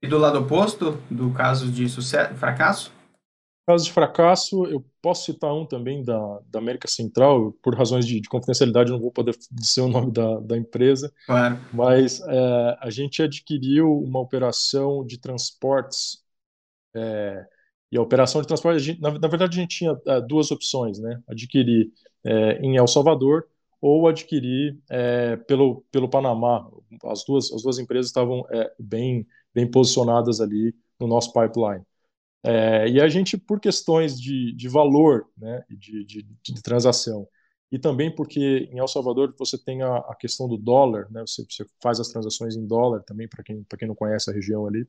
E 0.00 0.06
do 0.06 0.18
lado 0.18 0.38
oposto, 0.38 0.98
do 1.10 1.32
caso 1.32 1.70
de 1.72 1.88
sucesso, 1.88 2.34
fracasso? 2.34 2.92
Caso 3.66 3.84
de 3.84 3.92
fracasso, 3.92 4.66
eu 4.66 4.84
posso 5.00 5.24
citar 5.24 5.54
um 5.54 5.64
também 5.64 6.04
da, 6.04 6.40
da 6.50 6.58
América 6.58 6.86
Central, 6.86 7.52
por 7.62 7.74
razões 7.74 8.06
de, 8.06 8.20
de 8.20 8.28
confidencialidade, 8.28 8.92
não 8.92 9.00
vou 9.00 9.10
poder 9.10 9.34
dizer 9.50 9.80
o 9.80 9.88
nome 9.88 10.12
da, 10.12 10.38
da 10.40 10.56
empresa, 10.56 11.10
claro. 11.26 11.58
mas 11.72 12.20
é, 12.20 12.78
a 12.80 12.90
gente 12.90 13.22
adquiriu 13.22 13.90
uma 13.90 14.20
operação 14.20 15.04
de 15.04 15.18
transportes, 15.18 16.22
é, 16.94 17.46
e 17.90 17.96
a 17.96 18.02
operação 18.02 18.40
de 18.40 18.48
transporte, 18.48 18.80
gente, 18.80 19.00
na, 19.00 19.16
na, 19.18 19.28
verdade, 19.28 19.56
a 19.56 19.62
gente 19.62 19.78
tinha 19.78 19.96
é, 20.06 20.20
duas 20.20 20.50
opções, 20.50 20.98
né? 20.98 21.22
Adquirir 21.28 21.92
é, 22.24 22.58
em 22.58 22.76
El 22.76 22.88
Salvador 22.88 23.46
ou 23.80 24.08
adquirir 24.08 24.76
é, 24.90 25.36
pelo, 25.36 25.84
pelo 25.92 26.08
Panamá. 26.08 26.68
As 27.04 27.24
duas, 27.24 27.52
as 27.52 27.62
duas 27.62 27.78
empresas 27.78 28.06
estavam 28.06 28.44
é, 28.50 28.72
bem, 28.80 29.24
bem 29.54 29.70
posicionadas 29.70 30.40
ali 30.40 30.74
no 30.98 31.06
nosso 31.06 31.32
pipeline. 31.32 31.84
É, 32.44 32.86
e 32.88 33.00
a 33.00 33.08
gente, 33.08 33.38
por 33.38 33.58
questões 33.58 34.20
de, 34.20 34.52
de 34.52 34.68
valor 34.68 35.26
né, 35.36 35.64
de, 35.70 36.04
de, 36.04 36.22
de, 36.22 36.62
transação, 36.62 37.26
e 37.72 37.78
também 37.78 38.14
porque 38.14 38.68
em 38.70 38.78
El 38.78 38.86
Salvador 38.86 39.34
você 39.38 39.56
tem 39.56 39.82
a, 39.82 39.96
a 39.96 40.14
questão 40.14 40.46
do 40.46 40.58
dólar, 40.58 41.10
né, 41.10 41.22
você, 41.26 41.42
você, 41.48 41.64
faz 41.82 41.98
as 41.98 42.08
transações 42.08 42.54
em 42.54 42.66
dólar 42.66 43.02
também, 43.02 43.26
para 43.26 43.42
quem, 43.42 43.64
quem 43.78 43.88
não 43.88 43.94
conhece 43.94 44.30
a 44.30 44.34
região 44.34 44.66
ali, 44.66 44.86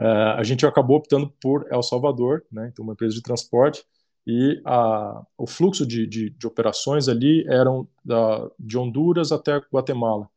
é, 0.00 0.06
a 0.06 0.42
gente 0.42 0.66
acabou 0.66 0.96
optando 0.96 1.32
por 1.40 1.64
El 1.70 1.82
Salvador, 1.82 2.44
né, 2.50 2.68
então 2.72 2.82
uma 2.84 2.94
empresa 2.94 3.14
de 3.14 3.22
transporte, 3.22 3.84
e 4.26 4.60
a, 4.64 5.24
o 5.38 5.46
fluxo 5.46 5.86
de, 5.86 6.06
de, 6.08 6.30
de 6.30 6.46
operações 6.46 7.08
ali 7.08 7.46
eram 7.46 7.86
da, 8.04 8.50
de 8.58 8.76
Honduras 8.76 9.30
até 9.30 9.58
Guatemala. 9.72 10.28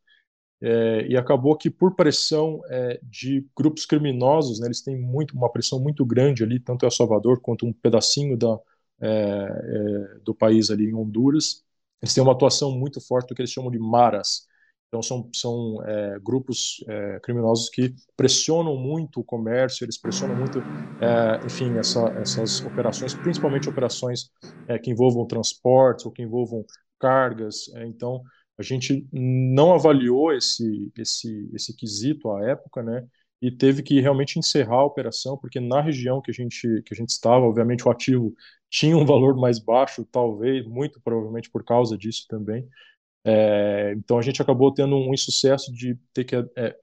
É, 0.59 1.05
e 1.07 1.15
acabou 1.15 1.55
que 1.55 1.69
por 1.69 1.95
pressão 1.95 2.61
é, 2.69 2.99
de 3.03 3.45
grupos 3.55 3.85
criminosos, 3.85 4.59
né, 4.59 4.67
eles 4.67 4.81
têm 4.81 4.99
muito 4.99 5.35
uma 5.35 5.51
pressão 5.51 5.79
muito 5.79 6.03
grande 6.03 6.43
ali, 6.43 6.59
tanto 6.59 6.83
em 6.83 6.87
El 6.87 6.91
Salvador 6.91 7.39
quanto 7.41 7.65
um 7.65 7.73
pedacinho 7.73 8.35
da, 8.35 8.59
é, 8.99 9.07
é, 9.07 10.19
do 10.23 10.33
país 10.33 10.71
ali 10.71 10.85
em 10.89 10.95
Honduras. 10.95 11.63
Eles 12.01 12.13
têm 12.13 12.23
uma 12.23 12.33
atuação 12.33 12.71
muito 12.71 12.99
forte 12.99 13.27
do 13.29 13.35
que 13.35 13.41
eles 13.41 13.51
chamam 13.51 13.69
de 13.69 13.77
maras. 13.77 14.47
Então 14.87 15.03
são, 15.03 15.29
são 15.33 15.83
é, 15.85 16.17
grupos 16.19 16.83
é, 16.87 17.19
criminosos 17.21 17.69
que 17.69 17.93
pressionam 18.15 18.75
muito 18.77 19.19
o 19.19 19.23
comércio, 19.23 19.83
eles 19.83 19.97
pressionam 19.97 20.35
muito, 20.35 20.59
enfim, 21.45 21.77
essa, 21.77 22.07
essas 22.19 22.61
operações, 22.61 23.13
principalmente 23.13 23.69
operações 23.69 24.31
que 24.81 24.89
envolvam 24.89 25.25
transportes 25.27 26.05
ou 26.05 26.11
que 26.11 26.23
envolvam 26.23 26.65
cargas. 26.99 27.67
então 27.85 28.23
a 28.57 28.63
gente 28.63 29.07
não 29.11 29.73
avaliou 29.73 30.33
esse, 30.33 30.91
esse, 30.97 31.49
esse 31.53 31.75
quesito 31.75 32.31
à 32.31 32.49
época, 32.49 32.81
né? 32.81 33.05
E 33.39 33.51
teve 33.51 33.83
que 33.83 34.01
realmente 34.01 34.39
encerrar 34.39 34.77
a 34.77 34.85
operação, 34.85 35.37
porque 35.37 35.59
na 35.59 35.79
região 35.79 36.21
que 36.21 36.31
a 36.31 36.33
gente, 36.33 36.81
que 36.83 36.93
a 36.93 36.97
gente 36.97 37.09
estava, 37.09 37.45
obviamente 37.45 37.87
o 37.87 37.91
ativo 37.91 38.33
tinha 38.69 38.97
um 38.97 39.05
valor 39.05 39.35
mais 39.37 39.59
baixo, 39.59 40.03
talvez, 40.11 40.65
muito 40.65 40.99
provavelmente 41.01 41.49
por 41.49 41.63
causa 41.63 41.95
disso 41.95 42.25
também. 42.27 42.67
É, 43.29 43.93
então 43.97 44.17
a 44.17 44.21
gente 44.21 44.41
acabou 44.41 44.73
tendo 44.73 44.95
um 44.95 45.13
insucesso 45.13 45.71
de 45.73 45.99
ter 46.13 46.23
que 46.23 46.35
é, 46.35 46.75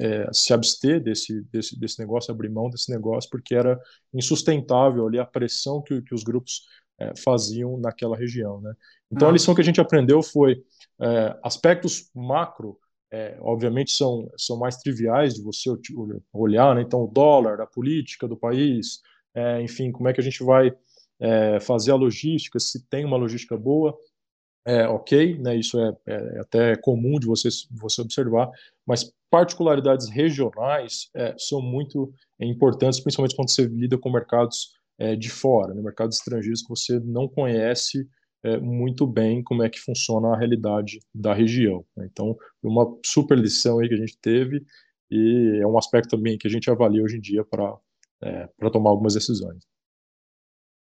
é, 0.00 0.32
se 0.32 0.52
abster 0.52 0.98
desse, 0.98 1.42
desse, 1.52 1.78
desse 1.78 1.98
negócio, 1.98 2.32
abrir 2.32 2.48
mão 2.48 2.70
desse 2.70 2.90
negócio, 2.90 3.28
porque 3.30 3.54
era 3.54 3.78
insustentável 4.12 5.06
ali 5.06 5.18
a 5.18 5.26
pressão 5.26 5.82
que, 5.82 6.00
que 6.00 6.14
os 6.14 6.24
grupos 6.24 6.62
é, 6.98 7.12
faziam 7.16 7.78
naquela 7.78 8.16
região. 8.16 8.60
Né? 8.62 8.72
Então 9.12 9.28
a 9.28 9.32
lição 9.32 9.54
que 9.54 9.60
a 9.60 9.64
gente 9.64 9.80
aprendeu 9.80 10.22
foi 10.22 10.62
é, 11.00 11.38
aspectos 11.42 12.10
macro, 12.14 12.78
é, 13.10 13.36
obviamente 13.40 13.90
são, 13.90 14.30
são 14.36 14.56
mais 14.58 14.76
triviais 14.76 15.34
de 15.34 15.42
você 15.42 15.70
olhar, 16.32 16.74
né? 16.74 16.82
então 16.82 17.02
o 17.02 17.08
dólar, 17.08 17.60
a 17.60 17.66
política 17.66 18.28
do 18.28 18.36
país, 18.36 19.00
é, 19.34 19.60
enfim, 19.62 19.90
como 19.90 20.08
é 20.08 20.12
que 20.12 20.20
a 20.20 20.24
gente 20.24 20.44
vai 20.44 20.72
é, 21.18 21.58
fazer 21.60 21.90
a 21.90 21.96
logística, 21.96 22.58
se 22.60 22.86
tem 22.88 23.04
uma 23.04 23.16
logística 23.16 23.56
boa, 23.56 23.96
é, 24.64 24.86
ok, 24.86 25.38
né? 25.38 25.56
isso 25.56 25.80
é, 25.80 25.96
é, 26.06 26.40
até 26.40 26.76
comum 26.76 27.18
de 27.18 27.26
você, 27.26 27.48
você 27.70 28.02
observar, 28.02 28.48
mas 28.86 29.12
particularidades 29.30 30.08
regionais 30.08 31.08
é, 31.14 31.34
são 31.38 31.62
muito 31.62 32.12
importantes, 32.38 33.00
principalmente 33.00 33.34
quando 33.34 33.50
você 33.50 33.64
lida 33.64 33.98
com 33.98 34.10
mercados 34.10 34.78
de 35.18 35.30
fora, 35.30 35.72
né? 35.72 35.80
mercados 35.80 36.18
estrangeiros 36.18 36.60
que 36.60 36.68
você 36.68 37.00
não 37.00 37.26
conhece 37.26 38.06
é, 38.42 38.58
muito 38.58 39.06
bem 39.06 39.42
como 39.42 39.62
é 39.62 39.68
que 39.68 39.80
funciona 39.80 40.28
a 40.28 40.38
realidade 40.38 41.00
da 41.14 41.34
região. 41.34 41.84
Né? 41.96 42.08
Então, 42.10 42.36
uma 42.62 42.86
super 43.04 43.38
lição 43.38 43.78
aí 43.78 43.88
que 43.88 43.94
a 43.94 43.98
gente 43.98 44.18
teve 44.20 44.64
e 45.10 45.58
é 45.60 45.66
um 45.66 45.76
aspecto 45.76 46.16
também 46.16 46.38
que 46.38 46.46
a 46.46 46.50
gente 46.50 46.70
avalia 46.70 47.02
hoje 47.02 47.16
em 47.16 47.20
dia 47.20 47.44
para 47.44 47.74
é, 48.22 48.48
para 48.58 48.70
tomar 48.70 48.90
algumas 48.90 49.14
decisões. 49.14 49.58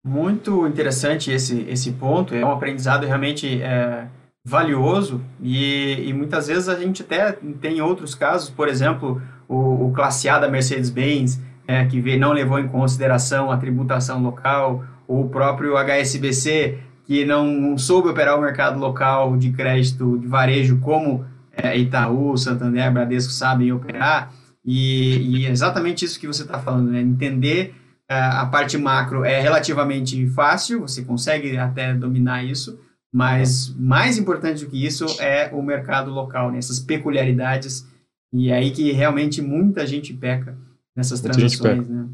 Muito 0.06 0.68
interessante 0.68 1.32
esse 1.32 1.62
esse 1.62 1.92
ponto. 1.94 2.34
É 2.34 2.46
um 2.46 2.52
aprendizado 2.52 3.06
realmente 3.06 3.62
é, 3.62 4.08
valioso 4.46 5.24
e, 5.42 6.08
e, 6.08 6.14
muitas 6.14 6.48
vezes 6.48 6.68
a 6.68 6.78
gente 6.78 7.02
até 7.02 7.32
tem 7.62 7.82
outros 7.82 8.14
casos, 8.14 8.50
por 8.50 8.68
exemplo, 8.68 9.22
o, 9.48 9.88
o 9.88 9.94
classe 9.94 10.28
A 10.28 10.38
da 10.38 10.50
Mercedes-Benz, 10.50 11.40
é, 11.66 11.86
que 11.86 12.18
não 12.18 12.34
levou 12.34 12.60
em 12.60 12.68
consideração 12.68 13.50
a 13.50 13.58
tributação 13.58 14.22
local, 14.22 14.84
o 15.08 15.30
próprio 15.30 15.76
HSBC 15.78 16.78
que 17.06 17.26
não 17.26 17.78
soube 17.78 18.10
operar 18.10 18.38
o 18.38 18.42
mercado 18.42 18.80
local 18.80 19.36
de 19.38 19.52
crédito 19.52 20.18
de 20.18 20.28
varejo 20.28 20.80
como 20.80 21.26
é, 21.52 21.78
Itaú, 21.78 22.38
Santander, 22.38 22.92
Bradesco 22.92 23.32
sabem 23.32 23.72
operar, 23.72 24.34
e, 24.66 25.18
e 25.18 25.46
é 25.46 25.50
exatamente 25.50 26.06
isso 26.06 26.20
que 26.20 26.28
você 26.28 26.44
está 26.44 26.60
falando, 26.60 26.90
né? 26.90 27.02
entender 27.02 27.76
é, 28.10 28.16
a 28.16 28.46
parte 28.46 28.78
macro 28.78 29.26
é 29.26 29.40
relativamente 29.40 30.26
fácil, 30.30 30.82
você 30.82 31.04
consegue 31.04 31.58
até 31.58 31.94
dominar 31.94 32.44
isso, 32.44 32.80
mas 33.12 33.74
mais 33.78 34.18
importante 34.18 34.64
do 34.64 34.72
que 34.72 34.84
isso 34.84 35.06
é 35.22 35.52
o 35.54 35.62
mercado 35.62 36.10
local, 36.10 36.52
né? 36.52 36.58
essas 36.58 36.80
peculiaridades, 36.80 37.86
e 38.32 38.50
é 38.50 38.56
aí 38.56 38.72
que 38.72 38.92
realmente 38.92 39.42
muita 39.42 39.86
gente 39.86 40.14
peca 40.14 40.58
nessas 40.96 41.22
transações. 41.22 41.88
Né? 41.88 42.10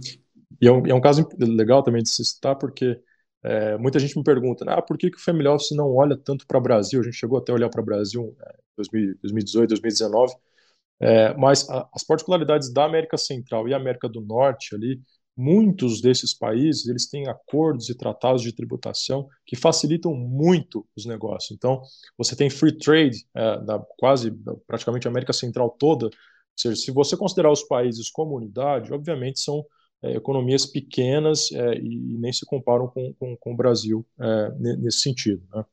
E 0.61 0.67
é 0.67 0.71
um, 0.71 0.85
é 0.87 0.93
um 0.93 0.99
caso 0.99 1.27
legal 1.39 1.83
também 1.83 2.03
de 2.03 2.09
se 2.09 2.25
citar, 2.25 2.55
porque 2.55 2.99
é, 3.43 3.77
muita 3.77 3.99
gente 3.99 4.17
me 4.17 4.23
pergunta, 4.23 4.65
ah, 4.67 4.81
por 4.81 4.97
que, 4.97 5.09
que 5.09 5.17
o 5.17 5.21
Family 5.21 5.47
Office 5.47 5.75
não 5.75 5.95
olha 5.95 6.17
tanto 6.17 6.45
para 6.45 6.57
o 6.57 6.61
Brasil? 6.61 6.99
A 6.99 7.03
gente 7.03 7.15
chegou 7.15 7.37
até 7.37 7.51
a 7.51 7.55
olhar 7.55 7.69
para 7.69 7.81
o 7.81 7.85
Brasil 7.85 8.35
em 8.93 9.15
2018, 9.21 9.69
2019, 9.69 10.33
é, 10.99 11.33
mas 11.37 11.69
a, 11.69 11.87
as 11.93 12.03
particularidades 12.03 12.71
da 12.73 12.85
América 12.85 13.17
Central 13.17 13.67
e 13.67 13.73
América 13.73 14.09
do 14.09 14.21
Norte 14.21 14.75
ali, 14.75 15.01
muitos 15.37 16.01
desses 16.01 16.33
países 16.33 16.87
eles 16.87 17.09
têm 17.09 17.29
acordos 17.29 17.89
e 17.89 17.95
tratados 17.95 18.41
de 18.41 18.51
tributação 18.53 19.27
que 19.45 19.55
facilitam 19.55 20.13
muito 20.13 20.85
os 20.95 21.05
negócios. 21.05 21.51
Então, 21.51 21.81
você 22.17 22.35
tem 22.35 22.49
free 22.49 22.77
trade 22.77 23.25
é, 23.33 23.59
da 23.61 23.79
quase 23.97 24.31
praticamente 24.67 25.07
a 25.07 25.11
América 25.11 25.31
Central 25.31 25.69
toda. 25.79 26.07
Ou 26.07 26.11
seja, 26.57 26.75
se 26.75 26.91
você 26.91 27.15
considerar 27.15 27.51
os 27.51 27.63
países 27.63 28.09
como 28.09 28.35
unidade, 28.35 28.91
obviamente 28.93 29.39
são 29.39 29.65
é, 30.01 30.15
economias 30.15 30.65
pequenas 30.65 31.51
é, 31.51 31.75
e, 31.75 32.17
nem 32.17 32.31
se 32.31 32.45
comparam 32.45 32.87
com, 32.87 33.13
com, 33.13 33.35
com 33.37 33.53
o 33.53 33.55
Brasil 33.55 34.05
é, 34.19 34.51
nesse 34.77 34.99
sentido. 34.99 35.43
Né? 35.53 35.65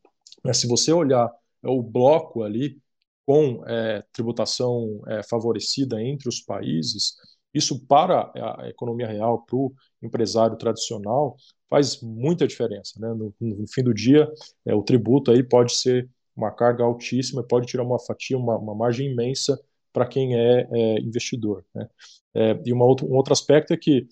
Mas 0.43 0.59
se 0.59 0.67
você 0.67 0.93
olhar 0.93 1.31
é, 1.63 1.69
o 1.69 1.83
bloco 1.83 2.43
ali 2.43 2.81
com 3.27 3.65
é, 3.67 4.03
tributação 4.13 5.03
é, 5.09 5.23
favorecida 5.23 6.03
entre 6.03 6.29
os 6.29 6.41
países, 6.41 7.17
Isso 7.55 7.85
para 7.87 8.31
a 8.35 8.69
economia 8.69 9.07
real, 9.07 9.43
para 9.45 9.57
o 9.57 9.73
empresário 10.03 10.57
tradicional, 10.57 11.37
faz 11.71 12.01
muita 12.03 12.47
diferença. 12.47 13.01
Né? 13.01 13.09
No, 13.15 13.35
no 13.41 13.67
fim 13.69 13.83
do 13.83 13.95
dia, 13.95 14.31
o 14.67 14.83
tributo 14.83 15.31
aí 15.31 15.43
pode 15.43 15.73
ser 15.75 16.09
uma 16.37 16.51
carga 16.53 16.85
altíssima, 16.85 17.43
pode 17.43 17.67
tirar 17.67 17.83
uma 17.83 17.99
fatia, 17.99 18.37
uma, 18.37 18.59
uma 18.59 18.75
margem 18.75 19.11
imensa 19.11 19.59
para 19.97 20.07
quem 20.07 20.37
é, 20.39 20.69
é, 20.71 21.01
investidor. 21.01 21.65
Né? 21.75 21.89
É, 22.35 22.61
e 22.67 22.75
um 22.75 22.83
outro 22.83 23.33
aspecto 23.33 23.73
é 23.73 23.79
que 23.79 24.07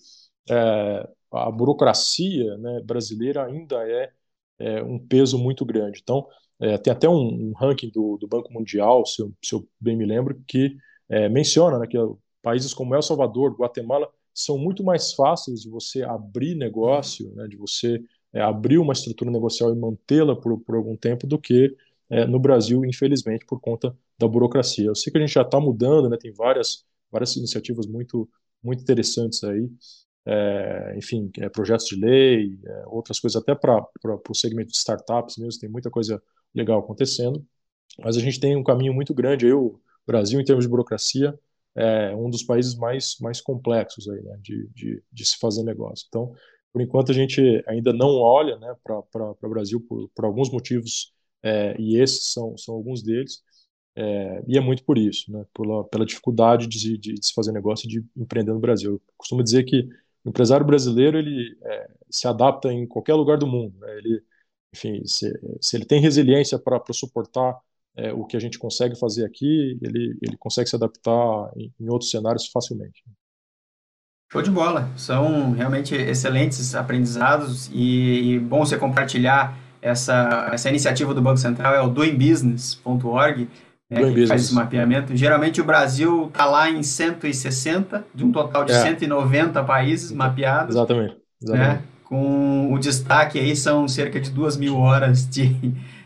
é, 0.49 1.07
a 1.31 1.51
burocracia 1.51 2.57
né, 2.57 2.81
brasileira 2.83 3.45
ainda 3.45 3.87
é, 3.87 4.11
é, 4.57 4.81
um 4.81 4.97
peso 4.97 5.37
muito 5.37 5.63
grande. 5.63 5.99
Então, 6.01 6.27
é, 6.59 6.75
tem 6.79 6.91
até 6.91 7.07
um, 7.07 7.13
um 7.13 7.53
ranking 7.55 7.91
do, 7.91 8.17
do, 8.17 8.27
Banco 8.27 8.51
Mundial, 8.51 9.05
se 9.05 9.21
eu, 9.21 9.31
se 9.43 9.53
eu, 9.53 9.69
bem 9.79 9.95
me 9.95 10.05
lembro, 10.07 10.41
que 10.47 10.75
menciona 11.31 11.77
né, 11.77 11.85
que 11.85 11.97
países 12.41 12.73
como 12.73 12.95
El 12.95 13.01
Salvador, 13.03 13.55
Guatemala, 13.55 14.09
são 14.33 14.57
muito 14.57 14.83
mais 14.83 15.13
fáceis 15.13 15.61
de 15.61 15.69
você 15.69 16.01
abrir 16.01 16.55
negócio, 16.55 17.31
né, 17.35 17.47
de 17.47 17.57
você 17.57 18.03
abrir 18.33 18.79
uma 18.79 18.93
estrutura 18.93 19.29
negocial 19.29 19.71
e 19.71 19.75
mantê-la 19.77 20.35
por, 20.35 20.59
por 20.61 20.75
algum 20.75 20.97
tempo 20.97 21.27
do 21.27 21.37
que 21.37 21.75
é, 22.09 22.25
no 22.25 22.39
Brasil, 22.39 22.83
infelizmente, 22.83 23.45
por 23.45 23.61
conta 23.61 23.95
da 24.17 24.27
burocracia. 24.27 24.85
Eu 24.85 24.95
sei 24.95 25.11
que 25.11 25.17
a 25.17 25.21
gente 25.21 25.33
já 25.33 25.41
está 25.41 25.59
mudando, 25.59 26.09
né, 26.09 26.17
tem 26.17 26.31
várias, 26.31 26.85
várias 27.11 27.35
iniciativas 27.35 27.85
muito, 27.87 28.29
muito 28.63 28.81
interessantes 28.81 29.43
aí, 29.43 29.69
é, 30.25 30.95
enfim, 30.97 31.29
é, 31.37 31.49
projetos 31.49 31.87
de 31.87 31.95
lei, 31.95 32.59
é, 32.65 32.83
outras 32.87 33.19
coisas, 33.19 33.41
até 33.41 33.53
para 33.53 33.85
o 34.03 34.33
segmento 34.33 34.71
de 34.71 34.77
startups 34.77 35.37
mesmo, 35.37 35.59
tem 35.59 35.69
muita 35.69 35.89
coisa 35.89 36.21
legal 36.53 36.79
acontecendo, 36.79 37.45
mas 37.99 38.17
a 38.17 38.19
gente 38.19 38.39
tem 38.39 38.55
um 38.55 38.63
caminho 38.63 38.93
muito 38.93 39.13
grande 39.13 39.45
aí, 39.45 39.53
o 39.53 39.79
Brasil, 40.07 40.39
em 40.39 40.45
termos 40.45 40.65
de 40.65 40.69
burocracia, 40.69 41.37
é 41.75 42.15
um 42.15 42.29
dos 42.29 42.41
países 42.43 42.75
mais, 42.75 43.17
mais 43.19 43.41
complexos 43.41 44.07
aí, 44.07 44.21
né, 44.21 44.37
de, 44.41 44.67
de, 44.69 45.03
de 45.11 45.25
se 45.25 45.37
fazer 45.37 45.63
negócio. 45.63 46.05
Então, 46.07 46.33
por 46.71 46.81
enquanto, 46.81 47.11
a 47.11 47.15
gente 47.15 47.63
ainda 47.67 47.93
não 47.93 48.15
olha 48.15 48.57
né, 48.57 48.75
para 48.83 48.99
o 49.41 49.49
Brasil 49.49 49.79
por, 49.81 50.09
por 50.09 50.25
alguns 50.25 50.49
motivos 50.51 51.13
é, 51.43 51.75
e 51.79 51.97
esses 51.97 52.33
são, 52.33 52.57
são 52.57 52.75
alguns 52.75 53.03
deles, 53.03 53.43
é, 53.95 54.43
e 54.47 54.57
é 54.57 54.61
muito 54.61 54.83
por 54.83 54.97
isso, 54.97 55.31
né, 55.31 55.45
pela, 55.53 55.83
pela 55.85 56.05
dificuldade 56.05 56.67
de, 56.67 56.97
de, 56.97 57.13
de, 57.13 57.25
se 57.25 57.33
fazer 57.33 57.51
negócio 57.53 57.87
e 57.87 57.89
de 57.89 58.05
empreender 58.15 58.51
no 58.51 58.59
Brasil. 58.59 58.93
Eu 58.93 59.01
costumo 59.17 59.41
dizer 59.41 59.63
que 59.63 59.87
o 60.23 60.29
empresário 60.29 60.65
brasileiro 60.65 61.17
ele 61.17 61.57
é, 61.63 61.89
se 62.09 62.27
adapta 62.27 62.71
em 62.73 62.85
qualquer 62.85 63.13
lugar 63.13 63.37
do 63.37 63.47
mundo. 63.47 63.77
Né, 63.79 63.97
ele, 63.97 64.21
enfim, 64.73 65.05
se, 65.05 65.31
se 65.61 65.77
ele 65.77 65.85
tem 65.85 66.01
resiliência 66.01 66.59
para 66.59 66.81
suportar 66.91 67.57
é, 67.95 68.11
o 68.11 68.25
que 68.25 68.35
a 68.35 68.39
gente 68.39 68.59
consegue 68.59 68.99
fazer 68.99 69.25
aqui, 69.25 69.79
ele, 69.81 70.17
ele 70.21 70.35
consegue 70.37 70.69
se 70.69 70.75
adaptar 70.75 71.51
em, 71.55 71.73
em 71.79 71.89
outros 71.89 72.11
cenários 72.11 72.47
facilmente. 72.47 73.01
Show 74.29 74.41
de 74.41 74.51
bola. 74.51 74.91
São 74.97 75.51
realmente 75.53 75.95
excelentes 75.95 76.75
aprendizados 76.75 77.69
e, 77.71 78.33
e 78.33 78.39
bom 78.39 78.65
você 78.65 78.77
compartilhar 78.77 79.57
essa, 79.81 80.49
essa 80.51 80.67
iniciativa 80.67 81.13
do 81.13 81.21
Banco 81.21 81.37
Central 81.37 81.75
é 81.75 81.81
o 81.81 81.87
doingbusiness.org, 81.87 83.47
né, 83.89 83.99
que 83.99 84.05
business. 84.07 84.29
faz 84.29 84.43
esse 84.43 84.53
mapeamento. 84.53 85.15
Geralmente 85.15 85.61
o 85.61 85.63
Brasil 85.63 86.27
está 86.27 86.45
lá 86.45 86.69
em 86.69 86.81
160, 86.81 88.05
de 88.13 88.25
um 88.25 88.31
total 88.31 88.65
de 88.65 88.71
é. 88.71 88.81
190 88.81 89.63
países 89.63 90.11
mapeados. 90.11 90.75
Exatamente. 90.75 91.13
Né, 91.13 91.19
exatamente. 91.41 91.69
Né, 91.69 91.83
com 92.03 92.71
o 92.73 92.79
destaque 92.79 93.39
aí 93.39 93.55
são 93.55 93.87
cerca 93.87 94.19
de 94.19 94.29
2 94.29 94.57
mil 94.57 94.77
horas 94.77 95.27
de, 95.27 95.49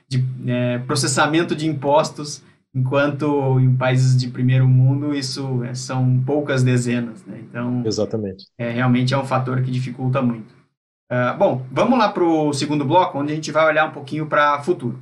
de 0.07 0.25
é, 0.47 0.79
processamento 0.79 1.55
de 1.55 1.67
impostos, 1.67 2.41
enquanto 2.73 3.59
em 3.59 3.75
países 3.75 4.15
de 4.15 4.29
primeiro 4.29 4.67
mundo 4.67 5.13
isso 5.13 5.63
é, 5.63 5.73
são 5.73 6.21
poucas 6.25 6.63
dezenas. 6.63 7.23
Né? 7.25 7.39
Então, 7.41 7.83
Exatamente. 7.85 8.45
É, 8.57 8.69
realmente 8.71 9.13
é 9.13 9.17
um 9.17 9.25
fator 9.25 9.61
que 9.61 9.71
dificulta 9.71 10.21
muito. 10.21 10.57
Uh, 11.11 11.35
bom, 11.39 11.65
vamos 11.71 11.97
lá 11.97 12.09
para 12.09 12.23
o 12.23 12.53
segundo 12.53 12.85
bloco, 12.85 13.17
onde 13.17 13.31
a 13.31 13.35
gente 13.35 13.51
vai 13.51 13.65
olhar 13.65 13.85
um 13.85 13.91
pouquinho 13.91 14.27
para 14.27 14.59
o 14.59 14.63
futuro. 14.63 14.99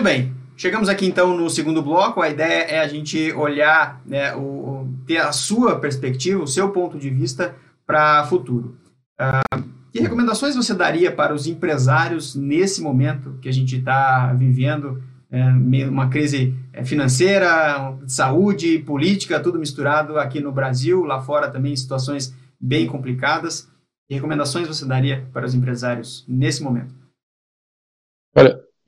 Muito 0.00 0.14
bem, 0.14 0.34
chegamos 0.56 0.88
aqui 0.88 1.04
então 1.04 1.36
no 1.36 1.50
segundo 1.50 1.82
bloco. 1.82 2.22
A 2.22 2.30
ideia 2.30 2.62
é 2.62 2.80
a 2.80 2.88
gente 2.88 3.30
olhar, 3.32 4.00
né, 4.06 4.34
o, 4.34 4.88
ter 5.06 5.18
a 5.18 5.30
sua 5.30 5.78
perspectiva, 5.78 6.42
o 6.42 6.46
seu 6.46 6.70
ponto 6.70 6.98
de 6.98 7.10
vista 7.10 7.54
para 7.86 8.22
o 8.22 8.26
futuro. 8.26 8.78
Uh, 9.20 9.62
que 9.92 10.00
recomendações 10.00 10.56
você 10.56 10.72
daria 10.72 11.12
para 11.12 11.34
os 11.34 11.46
empresários 11.46 12.34
nesse 12.34 12.80
momento 12.80 13.36
que 13.42 13.48
a 13.50 13.52
gente 13.52 13.76
está 13.76 14.32
vivendo 14.32 15.02
é, 15.30 15.44
uma 15.86 16.08
crise 16.08 16.54
é, 16.72 16.82
financeira, 16.82 17.98
saúde, 18.06 18.78
política, 18.78 19.38
tudo 19.38 19.58
misturado 19.58 20.18
aqui 20.18 20.40
no 20.40 20.50
Brasil, 20.50 21.04
lá 21.04 21.20
fora 21.20 21.50
também 21.50 21.76
situações 21.76 22.34
bem 22.58 22.86
complicadas. 22.86 23.68
Que 24.08 24.14
recomendações 24.14 24.66
você 24.66 24.86
daria 24.86 25.28
para 25.30 25.44
os 25.44 25.54
empresários 25.54 26.24
nesse 26.26 26.62
momento? 26.62 26.99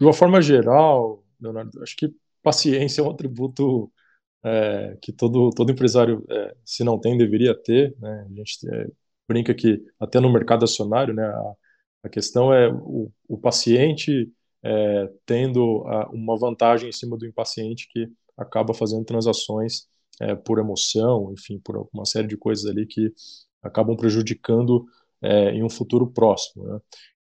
De 0.02 0.06
uma 0.06 0.12
forma 0.12 0.42
geral, 0.42 1.22
Leonardo, 1.40 1.80
acho 1.80 1.94
que 1.96 2.12
paciência 2.42 3.00
é 3.00 3.04
um 3.04 3.10
atributo 3.12 3.88
é, 4.44 4.98
que 5.00 5.12
todo, 5.12 5.50
todo 5.50 5.70
empresário, 5.70 6.26
é, 6.28 6.56
se 6.64 6.82
não 6.82 6.98
tem, 6.98 7.16
deveria 7.16 7.54
ter. 7.54 7.94
Né? 8.00 8.26
A 8.28 8.34
gente 8.34 8.68
é, 8.68 8.88
brinca 9.28 9.54
que 9.54 9.80
até 10.00 10.18
no 10.18 10.28
mercado 10.32 10.64
acionário, 10.64 11.14
né, 11.14 11.22
a, 11.22 11.52
a 12.02 12.08
questão 12.08 12.52
é 12.52 12.68
o, 12.68 13.12
o 13.28 13.38
paciente 13.38 14.28
é, 14.60 15.08
tendo 15.24 15.84
a, 15.86 16.10
uma 16.10 16.36
vantagem 16.36 16.88
em 16.88 16.92
cima 16.92 17.16
do 17.16 17.24
impaciente 17.24 17.88
que 17.88 18.08
acaba 18.36 18.74
fazendo 18.74 19.04
transações 19.04 19.86
é, 20.20 20.34
por 20.34 20.58
emoção, 20.58 21.32
enfim, 21.32 21.60
por 21.60 21.88
uma 21.92 22.04
série 22.06 22.26
de 22.26 22.36
coisas 22.36 22.68
ali 22.68 22.86
que 22.86 23.12
acabam 23.62 23.96
prejudicando 23.96 24.84
é, 25.22 25.50
em 25.50 25.62
um 25.62 25.70
futuro 25.70 26.08
próximo. 26.08 26.64
Né? 26.64 26.80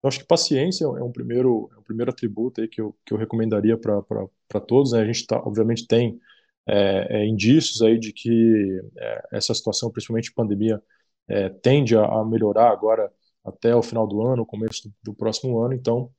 Então, 0.07 0.09
acho 0.09 0.21
que 0.21 0.27
paciência 0.27 0.85
é 0.85 1.03
um 1.03 1.11
primeiro, 1.11 1.69
é 1.75 1.79
um 1.79 1.83
primeiro 1.83 2.11
atributo 2.11 2.61
aí 2.61 2.69
que, 2.69 2.81
eu, 2.81 2.97
que 3.05 3.13
eu 3.13 3.19
recomendaria 3.19 3.77
para 3.77 4.61
todos. 4.61 4.93
Né? 4.93 5.01
A 5.01 5.05
gente, 5.05 5.27
tá, 5.27 5.39
obviamente, 5.45 5.87
tem 5.87 6.21
é, 6.67 7.23
é, 7.23 7.27
indícios 7.27 7.83
aí 7.83 7.99
de 7.99 8.13
que 8.13 8.81
é, 8.97 9.29
essa 9.33 9.53
situação, 9.53 9.91
principalmente 9.91 10.33
pandemia, 10.33 10.81
é, 11.29 11.49
tende 11.49 11.97
a, 11.97 12.05
a, 12.05 12.25
melhorar 12.25 12.71
agora 12.71 13.13
até 13.45 13.75
o 13.75 13.83
final 13.83 14.07
do 14.07 14.23
ano, 14.23 14.47
começo 14.47 14.89
do, 14.89 14.95
do 15.05 15.15
próximo 15.15 15.61
ano. 15.61 15.75
Então, 15.75 16.11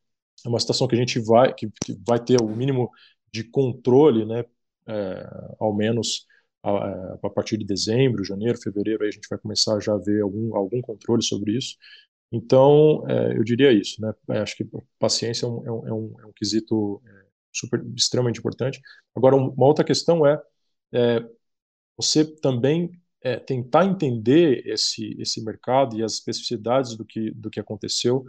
é 0.46 0.50
uma 0.50 0.60
situação 0.60 0.88
que 0.88 0.96
a 0.96 1.00
gente 1.00 1.20
vai, 1.20 1.54
que, 1.54 1.70
que 1.86 1.98
vai 2.06 2.20
ter 2.20 2.42
o 2.42 2.48
mínimo 2.48 2.92
de 3.32 3.44
controle, 3.46 4.26
né, 4.26 4.44
é, 4.88 5.30
ao 5.60 5.74
menos 5.74 6.26
a, 6.64 7.14
a, 7.24 7.30
partir 7.30 7.58
de 7.58 7.66
dezembro, 7.66 8.24
janeiro, 8.24 8.60
fevereiro, 8.62 9.04
aí 9.04 9.10
a 9.10 9.12
gente 9.12 9.30
vai 9.30 9.40
começar 9.40 9.80
já 9.80 9.94
a 9.94 9.98
ver 9.98 10.22
algum, 10.22 10.56
algum 10.56 10.82
controle 10.82 11.24
sobre 11.24 11.58
isso. 11.58 11.78
Então, 12.32 13.06
é, 13.08 13.38
eu 13.38 13.44
diria 13.44 13.72
isso, 13.72 14.02
né, 14.02 14.14
é, 14.32 14.40
acho 14.40 14.58
que 14.58 14.68
paciência 15.00 15.46
é 15.46 15.50
um, 15.50 15.66
é 15.66 15.72
um, 15.72 15.88
é 15.88 15.94
um, 15.94 16.30
é 16.30 16.32
quesito 16.36 17.02
super, 17.54 17.84
extremamente 17.96 18.40
importante. 18.40 18.82
Agora, 19.16 19.36
uma 19.36 19.66
outra 19.66 19.84
questão 19.86 20.26
é, 20.26 20.40
você 21.96 22.26
também 22.26 22.92
tentar 23.46 23.86
entender 23.86 24.66
esse, 24.66 25.20
esse 25.20 25.44
mercado 25.44 25.98
e 25.98 26.04
as 26.04 26.14
especificidades 26.14 26.96
do 26.96 27.04
que, 27.04 27.32
do 27.32 27.50
que 27.50 27.60
aconteceu, 27.60 28.24